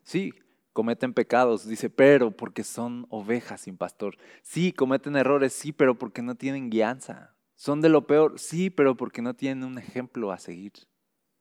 Sí, 0.03 0.34
cometen 0.74 1.13
pecados, 1.13 1.67
dice, 1.67 1.89
pero 1.89 2.32
porque 2.32 2.63
son 2.63 3.06
ovejas 3.10 3.62
sin 3.62 3.77
pastor. 3.77 4.17
Sí, 4.41 4.72
cometen 4.74 5.15
errores, 5.15 5.53
sí, 5.53 5.72
pero 5.72 5.98
porque 5.98 6.22
no 6.22 6.36
tienen 6.36 6.70
guianza. 6.70 7.37
Son 7.58 7.82
de 7.82 7.90
lo 7.90 8.06
peor, 8.06 8.38
sí, 8.38 8.70
pero 8.70 8.96
porque 8.96 9.24
no 9.24 9.34
tienen 9.34 9.64
un 9.64 9.80
ejemplo 9.80 10.32
a 10.32 10.38
seguir. 10.38 10.74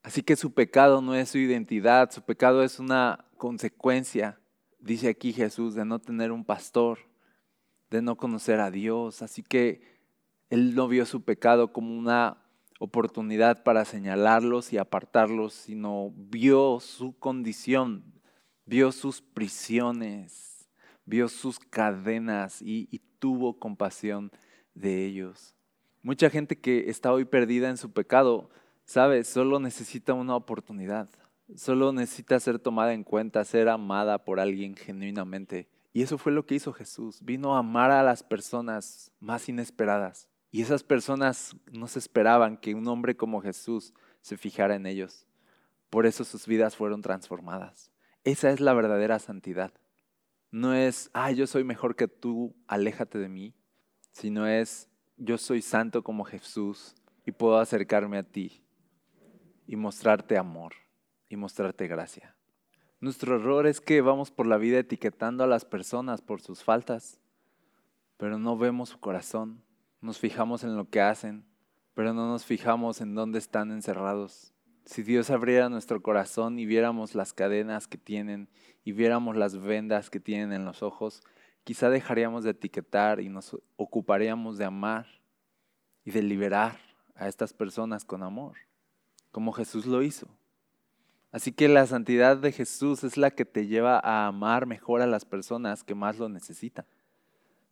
Así 0.03 0.23
que 0.23 0.35
su 0.35 0.55
pecado 0.55 1.03
no 1.03 1.15
es 1.15 1.29
su 1.29 1.37
identidad, 1.37 2.11
su 2.11 2.23
pecado 2.23 2.63
es 2.63 2.79
una 2.79 3.27
consecuencia, 3.37 4.41
dice 4.81 5.09
aquí 5.11 5.35
Jesús, 5.35 5.75
de 5.75 5.85
no 5.85 5.99
tener 5.99 6.33
un 6.33 6.43
pastor, 6.43 7.01
de 7.91 8.01
no 8.01 8.17
conocer 8.17 8.61
a 8.61 8.71
Dios. 8.71 9.21
Así 9.21 9.43
que 9.43 9.83
él 10.49 10.75
no 10.75 10.89
vio 10.89 11.05
su 11.05 11.23
pecado 11.23 11.75
como 11.75 11.95
una 11.95 12.43
oportunidad 12.81 13.63
para 13.63 13.85
señalarlos 13.85 14.73
y 14.73 14.79
apartarlos, 14.79 15.53
sino 15.53 16.15
vio 16.17 16.81
su 16.81 17.19
condición, 17.19 18.23
vio 18.65 18.91
sus 18.91 19.21
prisiones, 19.21 20.71
vio 21.05 21.29
sus 21.29 21.59
cadenas 21.59 22.63
y, 22.63 23.03
tuvo 23.19 23.59
compasión 23.59 24.31
de 24.75 25.07
ellos. 25.07 25.56
Mucha 26.07 26.31
gente 26.31 26.57
que 26.57 26.89
está 26.89 27.13
hoy 27.13 27.25
perdida 27.25 27.69
en 27.69 27.77
su 27.77 27.91
pecado, 27.91 28.49
sabe, 28.85 29.25
solo 29.25 29.59
necesita 29.59 30.15
una 30.15 30.37
oportunidad, 30.37 31.09
solo 31.57 31.93
necesita 31.93 32.39
ser 32.39 32.61
tomada 32.61 32.95
en 32.95 33.03
cuenta, 33.03 33.45
ser 33.45 33.69
amada 33.69 34.25
por 34.25 34.39
alguien 34.39 34.77
genuinamente. 34.77 35.69
Y 35.93 36.03
eso 36.03 36.17
fue 36.17 36.31
lo 36.31 36.47
que 36.47 36.55
hizo 36.55 36.73
Jesús. 36.73 37.19
Vino 37.23 37.57
a 37.57 37.59
amar 37.59 37.91
a 37.91 38.05
las 38.05 38.23
personas 38.23 39.11
más 39.19 39.49
inesperadas. 39.49 40.29
Y 40.53 40.63
esas 40.63 40.85
personas 40.85 41.57
no 41.73 41.89
se 41.89 41.99
esperaban 41.99 42.57
que 42.57 42.77
un 42.77 42.87
hombre 42.87 43.17
como 43.17 43.43
Jesús 43.43 43.93
se 44.21 44.37
fijara 44.37 44.77
en 44.77 44.87
ellos. 44.87 45.27
Por 45.91 46.07
eso 46.07 46.23
sus 46.23 46.47
vidas 46.47 46.77
fueron 46.77 47.03
transformadas. 47.03 47.91
Esa 48.23 48.51
es 48.51 48.61
la 48.61 48.75
verdadera 48.75 49.19
santidad. 49.19 49.73
No 50.53 50.73
es, 50.73 51.11
ah, 51.15 51.33
yo 51.33 51.49
soy 51.49 51.65
mejor 51.65 51.97
que 51.97 52.07
tú, 52.07 52.55
aléjate 52.69 53.19
de 53.19 53.29
mí, 53.29 53.55
sino 54.13 54.47
es, 54.47 54.89
yo 55.17 55.39
soy 55.39 55.63
santo 55.63 56.03
como 56.03 56.25
Jesús 56.25 56.95
y 57.25 57.33
puedo 57.33 57.59
acercarme 57.59 58.19
a 58.19 58.23
ti 58.23 58.63
y 59.67 59.77
mostrarte 59.77 60.37
amor 60.37 60.75
y 61.29 61.37
mostrarte 61.37 61.87
gracia. 61.87 62.35
Nuestro 63.01 63.37
error 63.37 63.67
es 63.67 63.81
que 63.81 64.01
vamos 64.01 64.31
por 64.31 64.47
la 64.47 64.57
vida 64.57 64.79
etiquetando 64.79 65.45
a 65.45 65.47
las 65.47 65.65
personas 65.65 66.23
por 66.23 66.41
sus 66.41 66.63
faltas, 66.63 67.21
pero 68.17 68.39
no 68.39 68.57
vemos 68.57 68.91
su 68.91 69.01
corazón. 69.01 69.63
Nos 70.01 70.19
fijamos 70.19 70.65
en 70.65 70.77
lo 70.77 70.89
que 70.89 71.01
hacen, 71.01 71.45
pero 71.95 72.13
no 72.15 72.29
nos 72.29 72.45
fijamos 72.45 73.01
en 73.01 73.15
dónde 73.15 73.39
están 73.39 73.71
encerrados. 73.71 74.53
Si 74.85 75.03
Dios 75.03 75.31
abriera 75.31 75.69
nuestro 75.69 76.01
corazón 76.01 76.59
y 76.59 76.67
viéramos 76.67 77.15
las 77.15 77.33
cadenas 77.33 77.89
que 77.89 77.99
tienen 77.99 78.49
y 78.85 78.93
viéramos 78.93 79.37
las 79.37 79.59
vendas 79.59 80.11
que 80.11 80.21
tienen 80.21 80.53
en 80.53 80.65
los 80.65 80.83
ojos, 80.83 81.23
quizá 81.67 81.91
dejaríamos 81.91 82.45
de 82.45 82.51
etiquetar 82.51 83.19
y 83.19 83.29
nos 83.29 83.57
ocuparíamos 83.77 84.57
de 84.57 84.65
amar 84.65 85.05
y 86.05 86.13
de 86.13 86.23
liberar 86.23 86.79
a 87.17 87.27
estas 87.27 87.53
personas 87.53 88.05
con 88.05 88.23
amor, 88.23 88.55
como 89.33 89.51
Jesús 89.51 89.85
lo 89.85 90.05
hizo. 90.05 90.29
Así 91.33 91.51
que 91.51 91.67
la 91.67 91.85
santidad 91.89 92.37
de 92.37 92.53
Jesús 92.53 93.03
es 93.03 93.17
la 93.17 93.33
que 93.33 93.45
te 93.45 93.67
lleva 93.67 93.99
a 93.99 94.29
amar 94.29 94.67
mejor 94.67 95.03
a 95.03 95.09
las 95.09 95.25
personas 95.25 95.83
que 95.83 95.97
más 95.97 96.19
lo 96.21 96.29
necesitan. 96.29 96.87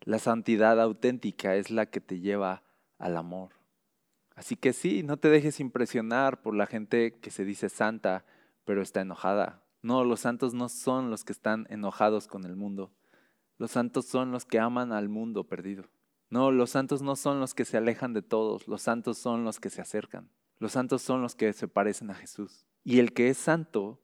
La 0.00 0.18
santidad 0.18 0.80
auténtica 0.80 1.54
es 1.54 1.70
la 1.70 1.86
que 1.86 2.00
te 2.00 2.18
lleva 2.18 2.64
al 2.98 3.16
amor. 3.16 3.50
Así 4.34 4.56
que 4.56 4.72
sí, 4.72 5.04
no 5.04 5.18
te 5.18 5.28
dejes 5.28 5.60
impresionar 5.60 6.42
por 6.42 6.56
la 6.56 6.66
gente 6.66 7.12
que 7.12 7.30
se 7.30 7.44
dice 7.44 7.68
santa, 7.68 8.24
pero 8.64 8.82
está 8.82 9.02
enojada. 9.02 9.62
No, 9.82 10.02
los 10.02 10.18
santos 10.18 10.52
no 10.52 10.68
son 10.68 11.12
los 11.12 11.22
que 11.22 11.32
están 11.32 11.68
enojados 11.70 12.26
con 12.26 12.44
el 12.44 12.56
mundo. 12.56 12.90
Los 13.58 13.72
santos 13.72 14.06
son 14.06 14.32
los 14.32 14.44
que 14.44 14.58
aman 14.58 14.92
al 14.92 15.08
mundo 15.08 15.44
perdido. 15.44 15.84
No, 16.30 16.50
los 16.50 16.70
santos 16.70 17.02
no 17.02 17.16
son 17.16 17.40
los 17.40 17.54
que 17.54 17.64
se 17.64 17.76
alejan 17.76 18.12
de 18.12 18.22
todos. 18.22 18.66
Los 18.66 18.82
santos 18.82 19.18
son 19.18 19.44
los 19.44 19.60
que 19.60 19.70
se 19.70 19.80
acercan. 19.80 20.28
Los 20.58 20.72
santos 20.72 21.02
son 21.02 21.22
los 21.22 21.34
que 21.34 21.52
se 21.52 21.68
parecen 21.68 22.10
a 22.10 22.14
Jesús. 22.14 22.64
Y 22.82 22.98
el 22.98 23.12
que 23.12 23.28
es 23.28 23.38
santo, 23.38 24.00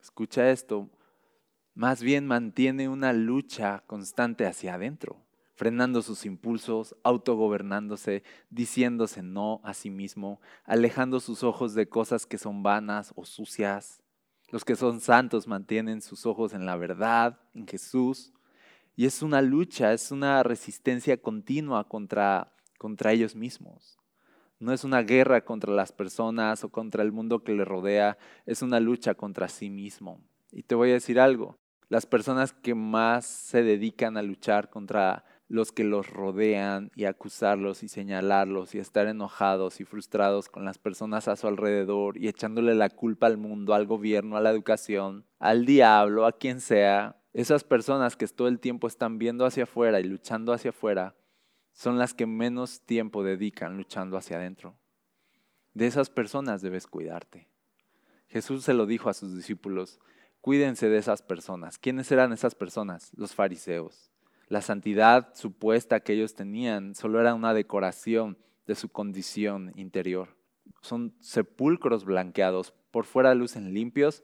escucha 0.00 0.50
esto, 0.50 0.90
más 1.74 2.02
bien 2.02 2.26
mantiene 2.26 2.88
una 2.88 3.12
lucha 3.12 3.82
constante 3.86 4.46
hacia 4.46 4.74
adentro, 4.74 5.24
frenando 5.54 6.02
sus 6.02 6.26
impulsos, 6.26 6.94
autogobernándose, 7.02 8.22
diciéndose 8.50 9.22
no 9.22 9.60
a 9.64 9.72
sí 9.74 9.90
mismo, 9.90 10.40
alejando 10.64 11.20
sus 11.20 11.42
ojos 11.42 11.74
de 11.74 11.88
cosas 11.88 12.26
que 12.26 12.38
son 12.38 12.62
vanas 12.62 13.12
o 13.16 13.24
sucias. 13.24 14.02
Los 14.50 14.64
que 14.64 14.76
son 14.76 15.00
santos 15.00 15.48
mantienen 15.48 16.02
sus 16.02 16.26
ojos 16.26 16.52
en 16.52 16.66
la 16.66 16.76
verdad, 16.76 17.40
en 17.54 17.66
Jesús. 17.66 18.34
Y 18.94 19.06
es 19.06 19.22
una 19.22 19.40
lucha, 19.40 19.92
es 19.92 20.10
una 20.10 20.42
resistencia 20.42 21.16
continua 21.16 21.88
contra, 21.88 22.52
contra 22.78 23.12
ellos 23.12 23.34
mismos. 23.34 23.98
No 24.58 24.72
es 24.72 24.84
una 24.84 25.02
guerra 25.02 25.44
contra 25.44 25.72
las 25.72 25.92
personas 25.92 26.62
o 26.62 26.68
contra 26.68 27.02
el 27.02 27.10
mundo 27.10 27.42
que 27.42 27.52
le 27.52 27.64
rodea, 27.64 28.18
es 28.46 28.62
una 28.62 28.80
lucha 28.80 29.14
contra 29.14 29.48
sí 29.48 29.70
mismo. 29.70 30.20
Y 30.52 30.62
te 30.62 30.74
voy 30.74 30.90
a 30.90 30.94
decir 30.94 31.18
algo, 31.18 31.58
las 31.88 32.06
personas 32.06 32.52
que 32.52 32.74
más 32.74 33.26
se 33.26 33.62
dedican 33.62 34.16
a 34.16 34.22
luchar 34.22 34.70
contra 34.70 35.24
los 35.48 35.72
que 35.72 35.84
los 35.84 36.08
rodean 36.08 36.90
y 36.94 37.04
acusarlos 37.04 37.82
y 37.82 37.88
señalarlos 37.88 38.74
y 38.74 38.78
estar 38.78 39.06
enojados 39.06 39.80
y 39.80 39.84
frustrados 39.84 40.48
con 40.48 40.64
las 40.64 40.78
personas 40.78 41.28
a 41.28 41.36
su 41.36 41.46
alrededor 41.46 42.16
y 42.16 42.28
echándole 42.28 42.74
la 42.74 42.88
culpa 42.88 43.26
al 43.26 43.36
mundo, 43.36 43.74
al 43.74 43.86
gobierno, 43.86 44.38
a 44.38 44.40
la 44.40 44.50
educación, 44.50 45.26
al 45.38 45.66
diablo, 45.66 46.24
a 46.24 46.32
quien 46.32 46.60
sea, 46.60 47.21
esas 47.32 47.64
personas 47.64 48.16
que 48.16 48.26
todo 48.28 48.48
el 48.48 48.60
tiempo 48.60 48.86
están 48.86 49.18
viendo 49.18 49.46
hacia 49.46 49.64
afuera 49.64 50.00
y 50.00 50.04
luchando 50.04 50.52
hacia 50.52 50.70
afuera, 50.70 51.14
son 51.72 51.98
las 51.98 52.12
que 52.12 52.26
menos 52.26 52.82
tiempo 52.82 53.24
dedican 53.24 53.76
luchando 53.76 54.16
hacia 54.16 54.36
adentro. 54.36 54.76
De 55.74 55.86
esas 55.86 56.10
personas 56.10 56.60
debes 56.60 56.86
cuidarte. 56.86 57.48
Jesús 58.28 58.64
se 58.64 58.74
lo 58.74 58.86
dijo 58.86 59.08
a 59.08 59.14
sus 59.14 59.34
discípulos, 59.34 59.98
cuídense 60.40 60.88
de 60.88 60.98
esas 60.98 61.22
personas. 61.22 61.78
¿Quiénes 61.78 62.12
eran 62.12 62.32
esas 62.32 62.54
personas? 62.54 63.10
Los 63.16 63.34
fariseos. 63.34 64.10
La 64.48 64.60
santidad 64.60 65.34
supuesta 65.34 66.00
que 66.00 66.12
ellos 66.12 66.34
tenían 66.34 66.94
solo 66.94 67.20
era 67.20 67.34
una 67.34 67.54
decoración 67.54 68.36
de 68.66 68.74
su 68.74 68.90
condición 68.90 69.72
interior. 69.76 70.36
son 70.82 71.14
sepulcros 71.20 72.04
blanqueados. 72.04 72.74
Por 72.90 73.04
fuera 73.04 73.34
lucen 73.34 73.72
limpios, 73.72 74.22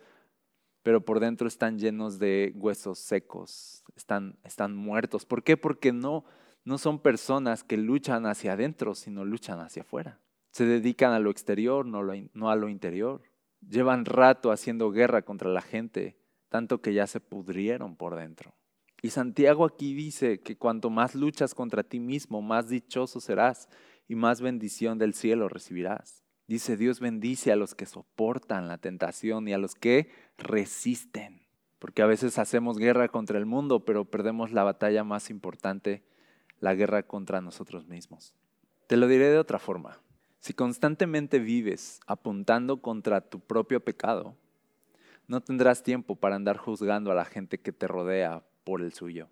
pero 0.82 1.04
por 1.04 1.20
dentro 1.20 1.48
están 1.48 1.78
llenos 1.78 2.18
de 2.18 2.52
huesos 2.54 2.98
secos, 2.98 3.84
están, 3.96 4.38
están 4.44 4.74
muertos. 4.76 5.26
¿Por 5.26 5.42
qué? 5.42 5.56
Porque 5.56 5.92
no, 5.92 6.24
no 6.64 6.78
son 6.78 7.00
personas 7.00 7.64
que 7.64 7.76
luchan 7.76 8.26
hacia 8.26 8.52
adentro, 8.52 8.94
sino 8.94 9.24
luchan 9.24 9.60
hacia 9.60 9.82
afuera. 9.82 10.20
Se 10.50 10.64
dedican 10.64 11.12
a 11.12 11.18
lo 11.18 11.30
exterior, 11.30 11.86
no, 11.86 12.02
lo 12.02 12.14
no 12.32 12.50
a 12.50 12.56
lo 12.56 12.68
interior. 12.68 13.22
Llevan 13.60 14.04
rato 14.04 14.50
haciendo 14.50 14.90
guerra 14.90 15.22
contra 15.22 15.50
la 15.50 15.62
gente, 15.62 16.18
tanto 16.48 16.80
que 16.80 16.94
ya 16.94 17.06
se 17.06 17.20
pudrieron 17.20 17.96
por 17.96 18.16
dentro. 18.16 18.54
Y 19.02 19.10
Santiago 19.10 19.64
aquí 19.64 19.94
dice 19.94 20.40
que 20.40 20.56
cuanto 20.56 20.90
más 20.90 21.14
luchas 21.14 21.54
contra 21.54 21.84
ti 21.84 22.00
mismo, 22.00 22.42
más 22.42 22.68
dichoso 22.68 23.20
serás 23.20 23.68
y 24.08 24.14
más 24.14 24.40
bendición 24.40 24.98
del 24.98 25.14
cielo 25.14 25.48
recibirás. 25.48 26.24
Dice 26.48 26.78
Dios 26.78 26.98
bendice 26.98 27.52
a 27.52 27.56
los 27.56 27.74
que 27.74 27.84
soportan 27.84 28.68
la 28.68 28.78
tentación 28.78 29.46
y 29.46 29.52
a 29.52 29.58
los 29.58 29.74
que 29.74 30.10
resisten. 30.38 31.42
Porque 31.78 32.00
a 32.00 32.06
veces 32.06 32.38
hacemos 32.38 32.78
guerra 32.78 33.08
contra 33.08 33.38
el 33.38 33.44
mundo, 33.44 33.84
pero 33.84 34.06
perdemos 34.06 34.50
la 34.50 34.64
batalla 34.64 35.04
más 35.04 35.28
importante, 35.28 36.02
la 36.58 36.74
guerra 36.74 37.02
contra 37.02 37.42
nosotros 37.42 37.86
mismos. 37.86 38.34
Te 38.86 38.96
lo 38.96 39.06
diré 39.06 39.28
de 39.28 39.38
otra 39.38 39.58
forma. 39.58 40.00
Si 40.40 40.54
constantemente 40.54 41.38
vives 41.38 42.00
apuntando 42.06 42.80
contra 42.80 43.20
tu 43.20 43.40
propio 43.40 43.80
pecado, 43.84 44.34
no 45.26 45.42
tendrás 45.42 45.82
tiempo 45.82 46.16
para 46.16 46.36
andar 46.36 46.56
juzgando 46.56 47.12
a 47.12 47.14
la 47.14 47.26
gente 47.26 47.58
que 47.60 47.72
te 47.72 47.86
rodea 47.86 48.42
por 48.64 48.80
el 48.80 48.94
suyo. 48.94 49.28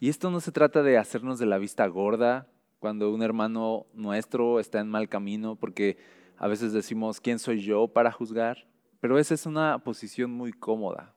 Y 0.00 0.08
esto 0.08 0.30
no 0.30 0.40
se 0.40 0.50
trata 0.50 0.82
de 0.82 0.98
hacernos 0.98 1.38
de 1.38 1.46
la 1.46 1.58
vista 1.58 1.86
gorda 1.86 2.48
cuando 2.80 3.12
un 3.12 3.22
hermano 3.22 3.86
nuestro 3.94 4.58
está 4.58 4.80
en 4.80 4.88
mal 4.88 5.08
camino, 5.08 5.54
porque 5.54 5.98
a 6.38 6.46
veces 6.46 6.72
decimos, 6.72 7.20
¿quién 7.20 7.40
soy 7.40 7.60
yo 7.60 7.88
para 7.88 8.12
juzgar? 8.12 8.68
Pero 9.00 9.18
esa 9.18 9.34
es 9.34 9.44
una 9.44 9.78
posición 9.82 10.30
muy 10.30 10.52
cómoda. 10.52 11.16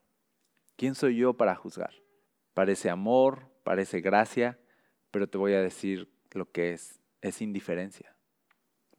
¿Quién 0.75 0.95
soy 0.95 1.15
yo 1.15 1.33
para 1.33 1.55
juzgar? 1.55 1.93
Parece 2.55 2.89
amor, 2.89 3.47
parece 3.63 4.01
gracia, 4.01 4.59
pero 5.11 5.27
te 5.27 5.37
voy 5.37 5.53
a 5.53 5.61
decir 5.61 6.11
lo 6.31 6.51
que 6.51 6.73
es, 6.73 6.99
es 7.21 7.41
indiferencia. 7.41 8.15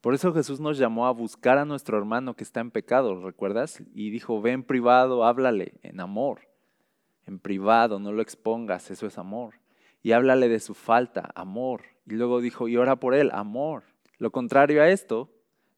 Por 0.01 0.15
eso 0.15 0.33
Jesús 0.33 0.61
nos 0.61 0.79
llamó 0.79 1.07
a 1.07 1.13
buscar 1.13 1.59
a 1.59 1.65
nuestro 1.65 1.99
hermano 1.99 2.35
que 2.35 2.45
está 2.45 2.61
en 2.61 2.71
pecado, 2.71 3.21
¿recuerdas? 3.21 3.83
Y 3.93 4.11
dijo, 4.11 4.41
ve 4.41 4.53
en 4.53 4.63
privado, 4.63 5.25
háblale 5.25 5.75
en 5.83 6.01
amor. 6.01 6.41
En 7.27 7.41
privado, 7.41 7.99
no 7.99 8.13
lo 8.13 8.23
expongas, 8.23 8.91
eso 8.91 9.07
es 9.07 9.19
amor. 9.19 9.55
Y 10.03 10.13
háblale 10.13 10.49
de 10.49 10.61
su 10.61 10.75
falta, 10.75 11.31
amor. 11.35 11.83
Y 12.07 12.15
luego 12.15 12.41
dijo, 12.41 12.69
y 12.69 12.77
ora 12.77 12.97
por 12.97 13.15
él, 13.15 13.31
amor. 13.33 13.85
Lo 14.19 14.31
contrario 14.31 14.83
a 14.83 14.89
esto 14.89 15.32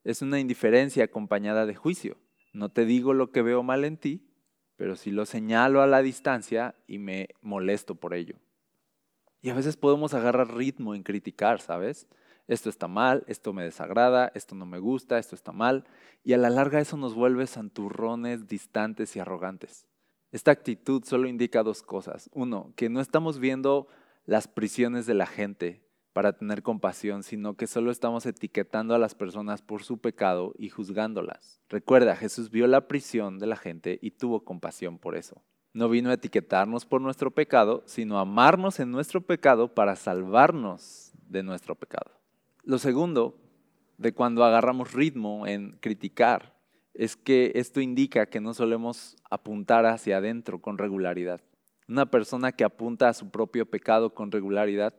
es 0.04 0.22
una 0.22 0.38
indiferencia 0.38 1.04
acompañada 1.04 1.66
de 1.66 1.74
juicio. 1.74 2.16
No 2.52 2.68
te 2.68 2.84
digo 2.84 3.14
lo 3.14 3.32
que 3.32 3.42
veo 3.42 3.62
mal 3.62 3.84
en 3.84 3.96
ti, 3.96 4.28
pero 4.76 4.96
sí 4.96 5.10
lo 5.10 5.26
señalo 5.26 5.82
a 5.82 5.86
la 5.86 6.02
distancia 6.02 6.74
y 6.86 6.98
me 6.98 7.30
molesto 7.40 7.94
por 7.94 8.14
ello. 8.14 8.36
Y 9.40 9.50
a 9.50 9.54
veces 9.54 9.76
podemos 9.76 10.14
agarrar 10.14 10.54
ritmo 10.54 10.94
en 10.94 11.02
criticar, 11.02 11.60
¿sabes? 11.60 12.06
Esto 12.46 12.68
está 12.68 12.88
mal, 12.88 13.24
esto 13.26 13.52
me 13.52 13.64
desagrada, 13.64 14.30
esto 14.34 14.54
no 14.54 14.66
me 14.66 14.78
gusta, 14.78 15.18
esto 15.18 15.34
está 15.34 15.52
mal. 15.52 15.84
Y 16.22 16.34
a 16.34 16.38
la 16.38 16.50
larga 16.50 16.80
eso 16.80 16.96
nos 16.96 17.14
vuelve 17.14 17.46
santurrones, 17.46 18.46
distantes 18.46 19.16
y 19.16 19.20
arrogantes. 19.20 19.86
Esta 20.30 20.50
actitud 20.50 21.04
solo 21.04 21.28
indica 21.28 21.62
dos 21.62 21.82
cosas. 21.82 22.28
Uno, 22.32 22.72
que 22.76 22.88
no 22.90 23.00
estamos 23.00 23.38
viendo 23.38 23.86
las 24.26 24.48
prisiones 24.48 25.06
de 25.06 25.14
la 25.14 25.26
gente 25.26 25.82
para 26.14 26.32
tener 26.32 26.62
compasión, 26.62 27.24
sino 27.24 27.56
que 27.56 27.66
solo 27.66 27.90
estamos 27.90 28.24
etiquetando 28.24 28.94
a 28.94 28.98
las 28.98 29.16
personas 29.16 29.60
por 29.60 29.82
su 29.82 29.98
pecado 29.98 30.54
y 30.56 30.70
juzgándolas. 30.70 31.60
Recuerda, 31.68 32.16
Jesús 32.16 32.50
vio 32.50 32.68
la 32.68 32.86
prisión 32.86 33.40
de 33.40 33.48
la 33.48 33.56
gente 33.56 33.98
y 34.00 34.12
tuvo 34.12 34.44
compasión 34.44 34.98
por 34.98 35.16
eso. 35.16 35.42
No 35.72 35.88
vino 35.88 36.10
a 36.10 36.14
etiquetarnos 36.14 36.86
por 36.86 37.00
nuestro 37.00 37.32
pecado, 37.32 37.82
sino 37.84 38.16
a 38.16 38.22
amarnos 38.22 38.78
en 38.78 38.92
nuestro 38.92 39.22
pecado 39.22 39.74
para 39.74 39.96
salvarnos 39.96 41.10
de 41.28 41.42
nuestro 41.42 41.74
pecado. 41.74 42.12
Lo 42.62 42.78
segundo, 42.78 43.36
de 43.98 44.14
cuando 44.14 44.44
agarramos 44.44 44.92
ritmo 44.92 45.48
en 45.48 45.72
criticar, 45.80 46.54
es 46.94 47.16
que 47.16 47.50
esto 47.56 47.80
indica 47.80 48.26
que 48.26 48.40
no 48.40 48.54
solemos 48.54 49.16
apuntar 49.28 49.84
hacia 49.84 50.18
adentro 50.18 50.60
con 50.60 50.78
regularidad. 50.78 51.40
Una 51.88 52.06
persona 52.06 52.52
que 52.52 52.62
apunta 52.62 53.08
a 53.08 53.14
su 53.14 53.30
propio 53.30 53.66
pecado 53.66 54.14
con 54.14 54.30
regularidad 54.30 54.94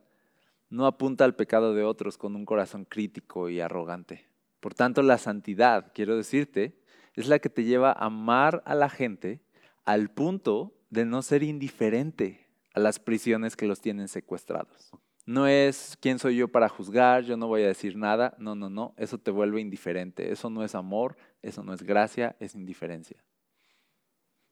no 0.69 0.85
apunta 0.85 1.25
al 1.25 1.35
pecado 1.35 1.73
de 1.73 1.83
otros 1.83 2.17
con 2.17 2.35
un 2.35 2.45
corazón 2.45 2.85
crítico 2.85 3.49
y 3.49 3.59
arrogante. 3.59 4.27
Por 4.59 4.73
tanto, 4.73 5.01
la 5.01 5.17
santidad, 5.17 5.91
quiero 5.93 6.17
decirte, 6.17 6.81
es 7.13 7.27
la 7.27 7.39
que 7.39 7.49
te 7.49 7.63
lleva 7.63 7.91
a 7.91 8.05
amar 8.05 8.63
a 8.65 8.75
la 8.75 8.89
gente 8.89 9.41
al 9.85 10.09
punto 10.09 10.75
de 10.89 11.05
no 11.05 11.21
ser 11.21 11.43
indiferente 11.43 12.47
a 12.73 12.79
las 12.79 12.99
prisiones 12.99 13.55
que 13.55 13.67
los 13.67 13.79
tienen 13.79 14.07
secuestrados. 14.07 14.91
No 15.25 15.47
es 15.47 15.97
quién 16.01 16.19
soy 16.19 16.37
yo 16.37 16.47
para 16.49 16.69
juzgar, 16.69 17.23
yo 17.23 17.35
no 17.35 17.47
voy 17.47 17.63
a 17.63 17.67
decir 17.67 17.95
nada, 17.97 18.35
no, 18.37 18.53
no, 18.53 18.69
no, 18.69 18.93
eso 18.97 19.17
te 19.17 19.31
vuelve 19.31 19.61
indiferente, 19.61 20.31
eso 20.31 20.49
no 20.49 20.63
es 20.63 20.75
amor, 20.75 21.17
eso 21.41 21.63
no 21.63 21.73
es 21.73 21.81
gracia, 21.81 22.35
es 22.39 22.53
indiferencia. 22.53 23.23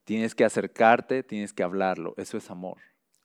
Tienes 0.03 0.33
que 0.33 0.45
acercarte, 0.45 1.21
tienes 1.23 1.53
que 1.53 1.63
hablarlo, 1.63 2.15
eso 2.17 2.37
es 2.37 2.49
amor. 2.49 2.77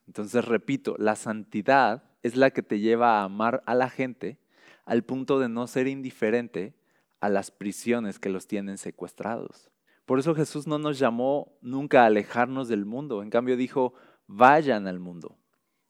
Entonces, 0.06 0.44
repito, 0.44 0.94
la 0.98 1.16
santidad 1.16 2.07
es 2.22 2.36
la 2.36 2.50
que 2.50 2.62
te 2.62 2.80
lleva 2.80 3.20
a 3.20 3.24
amar 3.24 3.62
a 3.66 3.74
la 3.74 3.90
gente 3.90 4.38
al 4.84 5.04
punto 5.04 5.38
de 5.38 5.48
no 5.48 5.66
ser 5.66 5.86
indiferente 5.86 6.74
a 7.20 7.28
las 7.28 7.50
prisiones 7.50 8.18
que 8.18 8.30
los 8.30 8.46
tienen 8.46 8.78
secuestrados. 8.78 9.70
Por 10.06 10.18
eso 10.18 10.34
Jesús 10.34 10.66
no 10.66 10.78
nos 10.78 10.98
llamó 10.98 11.58
nunca 11.60 12.02
a 12.02 12.06
alejarnos 12.06 12.68
del 12.68 12.86
mundo, 12.86 13.22
en 13.22 13.30
cambio 13.30 13.56
dijo, 13.56 13.92
vayan 14.26 14.86
al 14.86 14.98
mundo. 14.98 15.36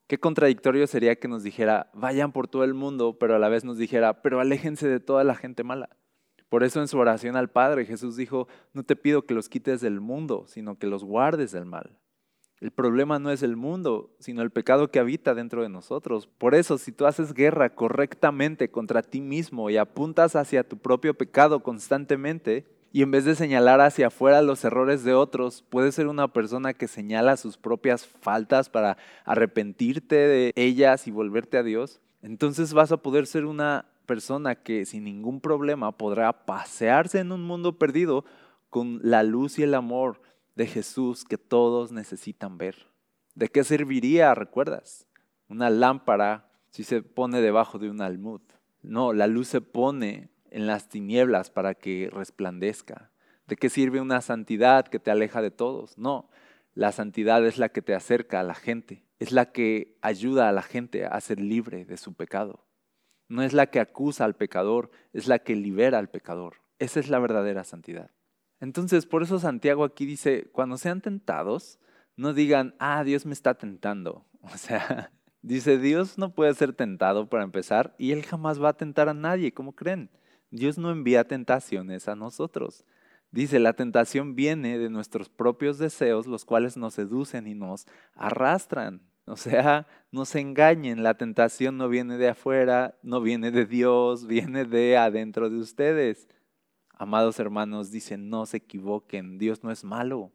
Qué 0.08 0.18
contradictorio 0.18 0.86
sería 0.86 1.16
que 1.16 1.28
nos 1.28 1.42
dijera, 1.42 1.90
vayan 1.92 2.32
por 2.32 2.48
todo 2.48 2.64
el 2.64 2.74
mundo, 2.74 3.18
pero 3.18 3.36
a 3.36 3.38
la 3.38 3.48
vez 3.48 3.64
nos 3.64 3.78
dijera, 3.78 4.22
pero 4.22 4.40
aléjense 4.40 4.88
de 4.88 5.00
toda 5.00 5.22
la 5.22 5.34
gente 5.36 5.62
mala. 5.62 5.90
Por 6.48 6.64
eso 6.64 6.80
en 6.80 6.88
su 6.88 6.98
oración 6.98 7.36
al 7.36 7.50
Padre 7.50 7.84
Jesús 7.84 8.16
dijo, 8.16 8.48
no 8.72 8.82
te 8.82 8.96
pido 8.96 9.26
que 9.26 9.34
los 9.34 9.48
quites 9.48 9.80
del 9.82 10.00
mundo, 10.00 10.46
sino 10.48 10.78
que 10.78 10.86
los 10.86 11.04
guardes 11.04 11.52
del 11.52 11.66
mal. 11.66 11.98
El 12.60 12.72
problema 12.72 13.18
no 13.18 13.30
es 13.30 13.42
el 13.42 13.56
mundo, 13.56 14.10
sino 14.18 14.42
el 14.42 14.50
pecado 14.50 14.90
que 14.90 14.98
habita 14.98 15.34
dentro 15.34 15.62
de 15.62 15.68
nosotros. 15.68 16.26
Por 16.26 16.54
eso, 16.54 16.76
si 16.76 16.90
tú 16.90 17.06
haces 17.06 17.32
guerra 17.32 17.74
correctamente 17.74 18.70
contra 18.70 19.02
ti 19.02 19.20
mismo 19.20 19.70
y 19.70 19.76
apuntas 19.76 20.34
hacia 20.34 20.68
tu 20.68 20.76
propio 20.76 21.14
pecado 21.14 21.62
constantemente, 21.62 22.66
y 22.90 23.02
en 23.02 23.10
vez 23.10 23.24
de 23.24 23.34
señalar 23.34 23.80
hacia 23.80 24.08
afuera 24.08 24.42
los 24.42 24.64
errores 24.64 25.04
de 25.04 25.14
otros, 25.14 25.62
puedes 25.68 25.94
ser 25.94 26.08
una 26.08 26.32
persona 26.32 26.74
que 26.74 26.88
señala 26.88 27.36
sus 27.36 27.56
propias 27.58 28.06
faltas 28.06 28.70
para 28.70 28.96
arrepentirte 29.24 30.16
de 30.16 30.52
ellas 30.56 31.06
y 31.06 31.10
volverte 31.10 31.58
a 31.58 31.62
Dios, 31.62 32.00
entonces 32.22 32.72
vas 32.72 32.90
a 32.90 32.96
poder 32.96 33.26
ser 33.26 33.44
una 33.44 33.86
persona 34.06 34.54
que 34.54 34.86
sin 34.86 35.04
ningún 35.04 35.40
problema 35.40 35.92
podrá 35.92 36.46
pasearse 36.46 37.20
en 37.20 37.30
un 37.30 37.42
mundo 37.42 37.78
perdido 37.78 38.24
con 38.70 39.00
la 39.02 39.22
luz 39.22 39.58
y 39.58 39.62
el 39.62 39.74
amor 39.74 40.20
de 40.58 40.66
Jesús 40.66 41.24
que 41.24 41.38
todos 41.38 41.92
necesitan 41.92 42.58
ver. 42.58 42.88
¿De 43.36 43.46
qué 43.46 43.62
serviría, 43.62 44.34
recuerdas? 44.34 45.06
Una 45.48 45.70
lámpara 45.70 46.50
si 46.70 46.82
se 46.82 47.00
pone 47.00 47.40
debajo 47.40 47.78
de 47.78 47.88
un 47.88 48.00
almud. 48.00 48.40
No, 48.82 49.12
la 49.12 49.28
luz 49.28 49.46
se 49.46 49.60
pone 49.60 50.30
en 50.50 50.66
las 50.66 50.88
tinieblas 50.88 51.50
para 51.50 51.74
que 51.74 52.10
resplandezca. 52.12 53.12
¿De 53.46 53.54
qué 53.54 53.70
sirve 53.70 54.00
una 54.00 54.20
santidad 54.20 54.88
que 54.88 54.98
te 54.98 55.12
aleja 55.12 55.42
de 55.42 55.52
todos? 55.52 55.96
No, 55.96 56.28
la 56.74 56.90
santidad 56.90 57.46
es 57.46 57.58
la 57.58 57.68
que 57.68 57.80
te 57.80 57.94
acerca 57.94 58.40
a 58.40 58.42
la 58.42 58.56
gente, 58.56 59.04
es 59.20 59.30
la 59.30 59.52
que 59.52 59.96
ayuda 60.02 60.48
a 60.48 60.52
la 60.52 60.62
gente 60.62 61.06
a 61.06 61.20
ser 61.20 61.38
libre 61.38 61.84
de 61.84 61.96
su 61.98 62.14
pecado. 62.14 62.66
No 63.28 63.42
es 63.44 63.52
la 63.52 63.66
que 63.68 63.78
acusa 63.78 64.24
al 64.24 64.34
pecador, 64.34 64.90
es 65.12 65.28
la 65.28 65.38
que 65.38 65.54
libera 65.54 66.00
al 66.00 66.10
pecador. 66.10 66.56
Esa 66.80 66.98
es 66.98 67.10
la 67.10 67.20
verdadera 67.20 67.62
santidad. 67.62 68.10
Entonces, 68.60 69.06
por 69.06 69.22
eso 69.22 69.38
Santiago 69.38 69.84
aquí 69.84 70.06
dice, 70.06 70.48
cuando 70.52 70.78
sean 70.78 71.00
tentados, 71.00 71.78
no 72.16 72.32
digan, 72.34 72.74
ah, 72.78 73.04
Dios 73.04 73.26
me 73.26 73.32
está 73.32 73.54
tentando. 73.54 74.24
O 74.40 74.56
sea, 74.56 75.10
dice, 75.42 75.78
Dios 75.78 76.16
no 76.16 76.32
puede 76.32 76.54
ser 76.54 76.72
tentado 76.72 77.28
para 77.28 77.42
empezar 77.42 77.94
y 77.98 78.12
Él 78.12 78.24
jamás 78.24 78.62
va 78.62 78.70
a 78.70 78.76
tentar 78.76 79.08
a 79.08 79.14
nadie, 79.14 79.52
¿cómo 79.52 79.74
creen? 79.74 80.10
Dios 80.50 80.78
no 80.78 80.90
envía 80.90 81.24
tentaciones 81.26 82.08
a 82.08 82.14
nosotros. 82.14 82.84
Dice, 83.30 83.58
la 83.58 83.74
tentación 83.74 84.34
viene 84.34 84.78
de 84.78 84.88
nuestros 84.88 85.28
propios 85.28 85.78
deseos, 85.78 86.26
los 86.26 86.44
cuales 86.44 86.76
nos 86.76 86.94
seducen 86.94 87.46
y 87.46 87.54
nos 87.54 87.86
arrastran. 88.14 89.02
O 89.26 89.36
sea, 89.36 89.86
no 90.10 90.24
se 90.24 90.40
engañen, 90.40 91.02
la 91.02 91.14
tentación 91.14 91.76
no 91.76 91.90
viene 91.90 92.16
de 92.16 92.28
afuera, 92.28 92.96
no 93.02 93.20
viene 93.20 93.50
de 93.50 93.66
Dios, 93.66 94.26
viene 94.26 94.64
de 94.64 94.96
adentro 94.96 95.50
de 95.50 95.58
ustedes. 95.58 96.28
Amados 96.98 97.38
hermanos, 97.38 97.90
dicen, 97.92 98.28
no 98.28 98.44
se 98.44 98.58
equivoquen, 98.58 99.38
Dios 99.38 99.62
no 99.62 99.70
es 99.70 99.84
malo. 99.84 100.32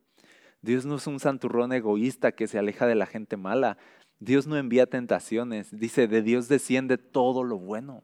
Dios 0.62 0.86
no 0.86 0.95
es 0.95 1.08
un 1.08 1.19
santurrón 1.19 1.73
egoísta 1.73 2.32
que 2.32 2.47
se 2.47 2.58
aleja 2.58 2.88
de 2.88 2.95
la 2.95 3.06
gente 3.06 3.36
mala. 3.36 3.78
Dios 4.19 4.47
no 4.47 4.56
envía 4.56 4.86
tentaciones. 4.86 5.78
Dice, 5.78 6.08
de 6.08 6.21
Dios 6.21 6.47
desciende 6.47 6.97
todo 6.97 7.43
lo 7.43 7.60
bueno. 7.60 8.02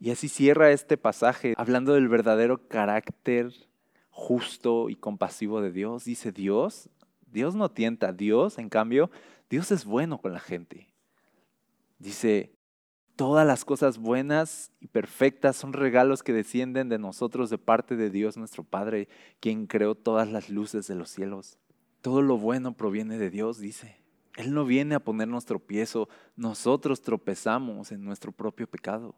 Y 0.00 0.10
así 0.10 0.28
cierra 0.28 0.72
este 0.72 0.96
pasaje 0.96 1.54
hablando 1.56 1.94
del 1.94 2.08
verdadero 2.08 2.66
carácter 2.66 3.52
justo 4.10 4.88
y 4.88 4.96
compasivo 4.96 5.60
de 5.60 5.70
Dios. 5.70 6.04
Dice 6.04 6.32
Dios, 6.32 6.90
Dios 7.30 7.54
no 7.54 7.70
tienta, 7.70 8.12
Dios, 8.12 8.58
en 8.58 8.68
cambio, 8.68 9.12
Dios 9.48 9.70
es 9.70 9.84
bueno 9.84 10.18
con 10.18 10.32
la 10.32 10.40
gente. 10.40 10.88
Dice, 12.00 12.50
todas 13.16 13.46
las 13.46 13.64
cosas 13.64 13.98
buenas 13.98 14.72
y 14.80 14.88
perfectas 14.88 15.56
son 15.56 15.72
regalos 15.72 16.22
que 16.22 16.32
descienden 16.32 16.88
de 16.88 16.98
nosotros 16.98 17.50
de 17.50 17.58
parte 17.58 17.96
de 17.96 18.10
Dios 18.10 18.36
nuestro 18.36 18.64
Padre, 18.64 19.08
quien 19.40 19.66
creó 19.66 19.94
todas 19.94 20.30
las 20.30 20.48
luces 20.48 20.86
de 20.86 20.94
los 20.94 21.10
cielos. 21.10 21.58
Todo 22.00 22.22
lo 22.22 22.38
bueno 22.38 22.76
proviene 22.76 23.18
de 23.18 23.30
Dios, 23.30 23.58
dice. 23.58 24.02
Él 24.36 24.54
no 24.54 24.64
viene 24.64 24.94
a 24.94 25.00
ponernos 25.00 25.44
tropiezo, 25.44 26.08
nosotros 26.36 27.02
tropezamos 27.02 27.92
en 27.92 28.02
nuestro 28.02 28.32
propio 28.32 28.66
pecado. 28.66 29.14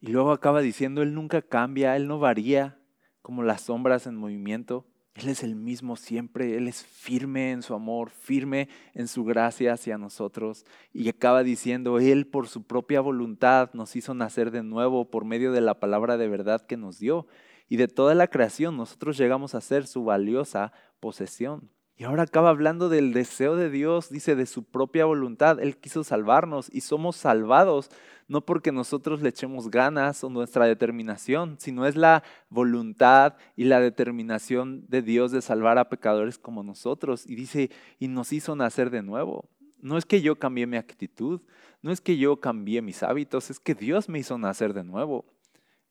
Y 0.00 0.08
luego 0.08 0.32
acaba 0.32 0.60
diciendo, 0.60 1.02
Él 1.02 1.14
nunca 1.14 1.40
cambia, 1.40 1.96
Él 1.96 2.08
no 2.08 2.18
varía 2.18 2.78
como 3.22 3.42
las 3.42 3.62
sombras 3.62 4.06
en 4.06 4.16
movimiento. 4.16 4.86
Él 5.16 5.30
es 5.30 5.42
el 5.42 5.56
mismo 5.56 5.96
siempre, 5.96 6.58
Él 6.58 6.68
es 6.68 6.84
firme 6.84 7.50
en 7.52 7.62
su 7.62 7.72
amor, 7.72 8.10
firme 8.10 8.68
en 8.92 9.08
su 9.08 9.24
gracia 9.24 9.72
hacia 9.72 9.96
nosotros. 9.96 10.66
Y 10.92 11.08
acaba 11.08 11.42
diciendo, 11.42 11.98
Él 11.98 12.26
por 12.26 12.48
su 12.48 12.64
propia 12.64 13.00
voluntad 13.00 13.70
nos 13.72 13.96
hizo 13.96 14.12
nacer 14.12 14.50
de 14.50 14.62
nuevo 14.62 15.10
por 15.10 15.24
medio 15.24 15.52
de 15.52 15.62
la 15.62 15.80
palabra 15.80 16.18
de 16.18 16.28
verdad 16.28 16.66
que 16.66 16.76
nos 16.76 16.98
dio. 16.98 17.26
Y 17.68 17.76
de 17.76 17.88
toda 17.88 18.14
la 18.14 18.28
creación 18.28 18.76
nosotros 18.76 19.16
llegamos 19.16 19.54
a 19.54 19.62
ser 19.62 19.86
su 19.86 20.04
valiosa 20.04 20.72
posesión. 21.00 21.70
Y 21.98 22.04
ahora 22.04 22.24
acaba 22.24 22.50
hablando 22.50 22.88
del 22.90 23.14
deseo 23.14 23.56
de 23.56 23.70
Dios, 23.70 24.10
dice, 24.10 24.36
de 24.36 24.44
su 24.46 24.64
propia 24.64 25.06
voluntad. 25.06 25.60
Él 25.60 25.78
quiso 25.78 26.04
salvarnos 26.04 26.68
y 26.72 26.82
somos 26.82 27.16
salvados 27.16 27.90
no 28.28 28.44
porque 28.44 28.72
nosotros 28.72 29.22
le 29.22 29.28
echemos 29.28 29.70
ganas 29.70 30.24
o 30.24 30.30
nuestra 30.30 30.66
determinación, 30.66 31.56
sino 31.58 31.86
es 31.86 31.96
la 31.96 32.22
voluntad 32.48 33.36
y 33.54 33.64
la 33.64 33.80
determinación 33.80 34.84
de 34.88 35.02
Dios 35.02 35.30
de 35.30 35.42
salvar 35.42 35.78
a 35.78 35.88
pecadores 35.88 36.38
como 36.38 36.62
nosotros. 36.62 37.26
Y 37.26 37.36
dice, 37.36 37.70
y 37.98 38.08
nos 38.08 38.32
hizo 38.32 38.56
nacer 38.56 38.90
de 38.90 39.02
nuevo. 39.02 39.48
No 39.80 39.96
es 39.96 40.04
que 40.04 40.22
yo 40.22 40.36
cambié 40.36 40.66
mi 40.66 40.76
actitud, 40.76 41.40
no 41.82 41.92
es 41.92 42.00
que 42.00 42.16
yo 42.16 42.40
cambié 42.40 42.82
mis 42.82 43.02
hábitos, 43.02 43.50
es 43.50 43.60
que 43.60 43.74
Dios 43.74 44.08
me 44.08 44.18
hizo 44.18 44.36
nacer 44.38 44.72
de 44.72 44.82
nuevo. 44.82 45.24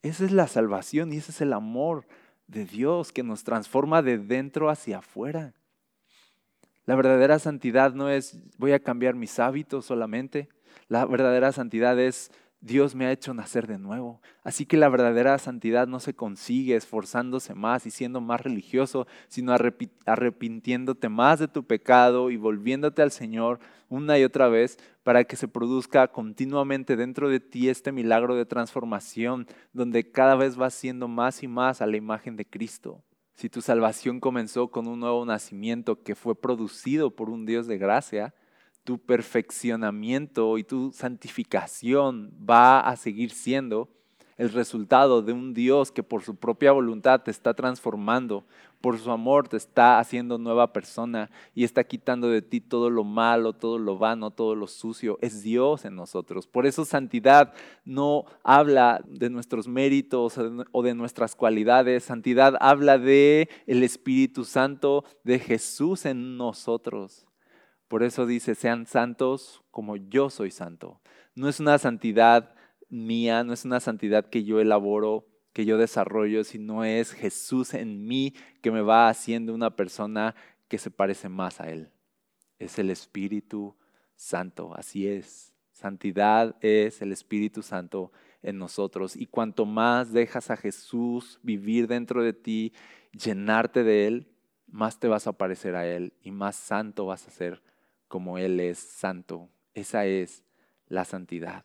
Esa 0.02 0.26
es 0.26 0.32
la 0.32 0.48
salvación 0.48 1.14
y 1.14 1.18
ese 1.18 1.32
es 1.32 1.42
el 1.42 1.54
amor 1.54 2.06
de 2.48 2.66
Dios 2.66 3.12
que 3.12 3.24
nos 3.24 3.44
transforma 3.44 4.02
de 4.02 4.18
dentro 4.18 4.70
hacia 4.70 4.98
afuera. 4.98 5.54
La 6.86 6.96
verdadera 6.96 7.40
santidad 7.40 7.94
no 7.94 8.10
es 8.10 8.40
voy 8.58 8.74
a 8.74 8.80
cambiar 8.80 9.16
mis 9.16 9.40
hábitos 9.40 9.86
solamente. 9.86 10.50
La 10.88 11.06
verdadera 11.06 11.52
santidad 11.52 12.00
es 12.00 12.32
Dios 12.66 12.96
me 12.96 13.06
ha 13.06 13.12
hecho 13.12 13.34
nacer 13.34 13.68
de 13.68 13.78
nuevo. 13.78 14.22
Así 14.44 14.66
que 14.66 14.76
la 14.76 14.90
verdadera 14.90 15.38
santidad 15.38 15.88
no 15.88 16.00
se 16.00 16.16
consigue 16.16 16.76
esforzándose 16.76 17.54
más 17.54 17.86
y 17.86 17.92
siendo 17.92 18.22
más 18.22 18.42
religioso, 18.42 19.06
sino 19.28 19.56
arrepintiéndote 20.06 21.10
más 21.10 21.40
de 21.40 21.48
tu 21.48 21.66
pecado 21.66 22.32
y 22.32 22.38
volviéndote 22.38 23.04
al 23.04 23.12
Señor 23.12 23.60
una 23.88 24.18
y 24.18 24.24
otra 24.24 24.48
vez 24.48 24.80
para 25.04 25.26
que 25.26 25.36
se 25.36 25.48
produzca 25.48 26.08
continuamente 26.08 26.96
dentro 26.96 27.30
de 27.30 27.40
ti 27.40 27.70
este 27.70 27.92
milagro 27.92 28.36
de 28.36 28.48
transformación, 28.48 29.46
donde 29.72 30.12
cada 30.12 30.36
vez 30.36 30.56
vas 30.56 30.74
siendo 30.74 31.08
más 31.08 31.44
y 31.44 31.48
más 31.48 31.82
a 31.82 31.86
la 31.86 31.98
imagen 31.98 32.36
de 32.36 32.46
Cristo. 32.46 33.04
Si 33.36 33.50
tu 33.50 33.62
salvación 33.62 34.22
comenzó 34.22 34.70
con 34.70 34.88
un 34.88 35.02
nuevo 35.02 35.26
nacimiento 35.26 36.02
que 36.02 36.16
fue 36.16 36.40
producido 36.40 37.12
por 37.12 37.30
un 37.30 37.46
Dios 37.46 37.68
de 37.68 37.78
gracia, 37.78 38.34
tu 38.86 38.98
perfeccionamiento 38.98 40.58
y 40.58 40.64
tu 40.64 40.94
santificación 40.94 42.32
va 42.50 42.80
a 42.80 42.96
seguir 42.96 43.32
siendo 43.32 43.90
el 44.38 44.54
resultado 44.54 45.22
de 45.22 45.34
un 45.34 45.54
Dios 45.54 45.92
que 45.92 46.02
por 46.02 46.24
su 46.24 46.36
propia 46.36 46.72
voluntad 46.72 47.24
te 47.24 47.32
está 47.32 47.54
transformando, 47.54 48.46
por 48.86 49.00
su 49.00 49.10
amor 49.10 49.48
te 49.48 49.58
está 49.58 49.98
haciendo 49.98 50.38
nueva 50.38 50.72
persona 50.72 51.32
y 51.56 51.64
está 51.64 51.86
quitando 51.86 52.30
de 52.30 52.44
ti 52.44 52.62
todo 52.62 52.92
lo 52.92 53.04
malo, 53.04 53.54
todo 53.54 53.80
lo 53.80 53.98
vano, 53.98 54.30
todo 54.30 54.54
lo 54.54 54.68
sucio. 54.68 55.18
Es 55.24 55.42
Dios 55.42 55.86
en 55.86 55.96
nosotros. 55.96 56.46
Por 56.46 56.68
eso 56.68 56.86
santidad 56.86 57.56
no 57.84 58.26
habla 58.44 59.04
de 59.08 59.32
nuestros 59.32 59.68
méritos 59.68 60.38
o 60.72 60.84
de 60.84 60.94
nuestras 60.94 61.36
cualidades. 61.36 62.04
Santidad 62.04 62.58
habla 62.60 63.00
de 63.00 63.50
el 63.66 63.82
Espíritu 63.82 64.46
Santo 64.46 65.04
de 65.24 65.40
Jesús 65.40 66.06
en 66.06 66.38
nosotros. 66.38 67.26
Por 67.88 68.04
eso 68.04 68.28
dice, 68.28 68.54
sean 68.54 68.86
santos 68.86 69.64
como 69.72 69.96
yo 69.96 70.30
soy 70.30 70.52
santo. 70.52 71.02
No 71.34 71.50
es 71.50 71.60
una 71.60 71.80
santidad 71.80 72.54
mía, 72.90 73.44
no 73.44 73.54
es 73.54 73.66
una 73.66 73.80
santidad 73.80 74.30
que 74.30 74.44
yo 74.44 74.60
elaboro, 74.60 75.26
que 75.56 75.64
yo 75.64 75.78
desarrollo, 75.78 76.44
sino 76.44 76.84
es 76.84 77.14
Jesús 77.14 77.76
en 77.76 78.06
mí 78.06 78.34
que 78.62 78.72
me 78.72 78.82
va 78.82 79.08
haciendo 79.08 79.54
una 79.54 79.74
persona 79.74 80.36
que 80.68 80.78
se 80.78 80.92
parece 80.92 81.30
más 81.30 81.62
a 81.62 81.70
Él. 81.70 81.94
Es 82.60 82.78
el 82.78 82.90
Espíritu 82.90 83.74
Santo, 84.18 84.76
así 84.76 85.08
es. 85.08 85.54
Santidad 85.72 86.58
es 86.60 87.02
el 87.02 87.14
Espíritu 87.14 87.62
Santo 87.62 88.12
en 88.44 88.58
nosotros. 88.58 89.16
Y 89.16 89.28
cuanto 89.28 89.66
más 89.66 90.12
dejas 90.12 90.52
a 90.52 90.58
Jesús 90.58 91.40
vivir 91.42 91.88
dentro 91.88 92.22
de 92.22 92.34
ti, 92.34 92.74
llenarte 93.14 93.86
de 93.86 94.08
Él, 94.08 94.28
más 94.68 95.00
te 95.00 95.08
vas 95.08 95.26
a 95.26 95.38
parecer 95.38 95.78
a 95.78 95.88
Él 95.88 96.12
y 96.22 96.32
más 96.32 96.58
santo 96.58 97.06
vas 97.06 97.30
a 97.30 97.32
ser 97.32 97.64
como 98.10 98.38
Él 98.38 98.60
es 98.60 98.78
santo. 98.78 99.48
Esa 99.74 100.06
es 100.06 100.44
la 100.90 101.06
santidad. 101.06 101.64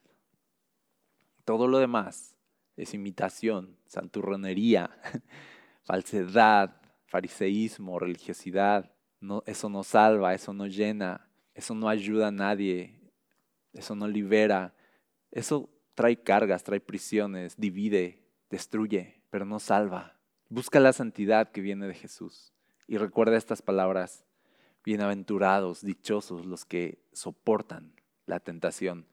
Todo 1.45 1.67
lo 1.67 1.79
demás 1.79 2.37
es 2.83 2.95
imitación, 2.95 3.77
santurronería, 3.87 4.91
falsedad, 5.83 6.81
fariseísmo, 7.07 7.99
religiosidad. 7.99 8.93
Eso 9.47 9.69
no 9.69 9.83
salva, 9.83 10.35
eso 10.35 10.53
no 10.53 10.67
llena, 10.67 11.29
eso 11.55 11.75
no 11.75 11.89
ayuda 11.89 12.29
a 12.29 12.33
nadie, 12.33 12.99
eso 13.73 13.95
no 13.95 14.09
libera. 14.09 14.75
Eso 15.31 15.71
trae 15.95 16.23
cargas, 16.23 16.65
trae 16.65 16.81
prisiones, 16.81 17.57
divide, 17.57 18.27
destruye, 18.49 19.23
pero 19.31 19.45
no 19.45 19.59
salva. 19.59 20.19
Busca 20.49 20.81
la 20.81 20.93
santidad 20.93 21.51
que 21.51 21.61
viene 21.61 21.87
de 21.87 21.95
Jesús. 21.95 22.53
Y 22.89 22.97
recuerda 22.97 23.37
estas 23.37 23.63
palabras, 23.63 24.25
bienaventurados, 24.85 25.83
dichosos 25.83 26.47
los 26.47 26.65
que 26.65 27.05
soportan 27.13 27.95
la 28.27 28.41
tentación 28.41 29.07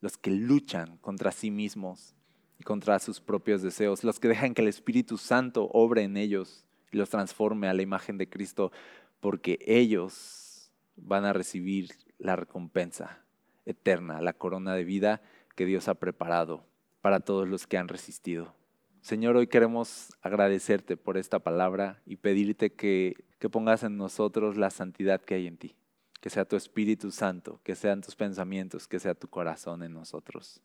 los 0.00 0.16
que 0.16 0.30
luchan 0.30 0.98
contra 0.98 1.32
sí 1.32 1.50
mismos 1.50 2.14
y 2.58 2.64
contra 2.64 2.98
sus 2.98 3.20
propios 3.20 3.62
deseos, 3.62 4.04
los 4.04 4.18
que 4.18 4.28
dejan 4.28 4.54
que 4.54 4.62
el 4.62 4.68
Espíritu 4.68 5.16
Santo 5.16 5.68
obre 5.72 6.02
en 6.02 6.16
ellos 6.16 6.64
y 6.90 6.96
los 6.96 7.10
transforme 7.10 7.68
a 7.68 7.74
la 7.74 7.82
imagen 7.82 8.18
de 8.18 8.28
Cristo, 8.28 8.72
porque 9.20 9.58
ellos 9.66 10.70
van 10.96 11.24
a 11.24 11.32
recibir 11.32 11.90
la 12.18 12.36
recompensa 12.36 13.24
eterna, 13.64 14.20
la 14.20 14.32
corona 14.32 14.74
de 14.74 14.84
vida 14.84 15.22
que 15.54 15.66
Dios 15.66 15.88
ha 15.88 15.94
preparado 15.94 16.64
para 17.00 17.20
todos 17.20 17.48
los 17.48 17.66
que 17.66 17.78
han 17.78 17.88
resistido. 17.88 18.54
Señor, 19.00 19.36
hoy 19.36 19.46
queremos 19.46 20.08
agradecerte 20.22 20.96
por 20.96 21.16
esta 21.16 21.38
palabra 21.38 22.02
y 22.04 22.16
pedirte 22.16 22.72
que, 22.72 23.14
que 23.38 23.48
pongas 23.48 23.84
en 23.84 23.96
nosotros 23.96 24.56
la 24.56 24.70
santidad 24.70 25.20
que 25.20 25.34
hay 25.34 25.46
en 25.46 25.56
ti 25.56 25.76
que 26.20 26.30
sea 26.30 26.44
tu 26.44 26.56
Espíritu 26.56 27.10
Santo, 27.10 27.60
que 27.62 27.74
sean 27.74 28.00
tus 28.00 28.16
pensamientos, 28.16 28.88
que 28.88 28.98
sea 28.98 29.14
tu 29.14 29.28
corazón 29.28 29.82
en 29.82 29.92
nosotros. 29.92 30.60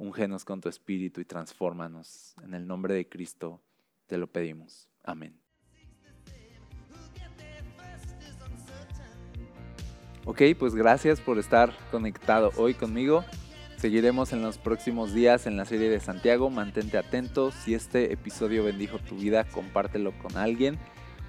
Úngenos 0.00 0.46
con 0.46 0.62
tu 0.62 0.70
Espíritu 0.70 1.20
y 1.20 1.26
transfórmanos. 1.26 2.34
En 2.42 2.54
el 2.54 2.66
nombre 2.66 2.94
de 2.94 3.06
Cristo 3.06 3.60
te 4.06 4.16
lo 4.16 4.28
pedimos. 4.28 4.88
Amén. 5.04 5.38
Ok, 10.24 10.40
pues 10.58 10.74
gracias 10.74 11.20
por 11.20 11.38
estar 11.38 11.76
conectado 11.90 12.50
hoy 12.56 12.72
conmigo. 12.72 13.26
Seguiremos 13.76 14.32
en 14.32 14.40
los 14.40 14.56
próximos 14.56 15.12
días 15.12 15.46
en 15.46 15.58
la 15.58 15.66
serie 15.66 15.90
de 15.90 16.00
Santiago. 16.00 16.48
Mantente 16.48 16.96
atento. 16.96 17.50
Si 17.50 17.74
este 17.74 18.10
episodio 18.10 18.64
bendijo 18.64 18.98
tu 19.00 19.16
vida, 19.16 19.44
compártelo 19.44 20.16
con 20.18 20.38
alguien. 20.38 20.78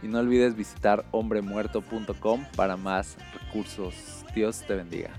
Y 0.01 0.07
no 0.07 0.19
olvides 0.19 0.55
visitar 0.55 1.05
hombremuerto.com 1.11 2.45
para 2.55 2.77
más 2.77 3.17
recursos. 3.33 4.23
Dios 4.33 4.63
te 4.65 4.75
bendiga. 4.75 5.11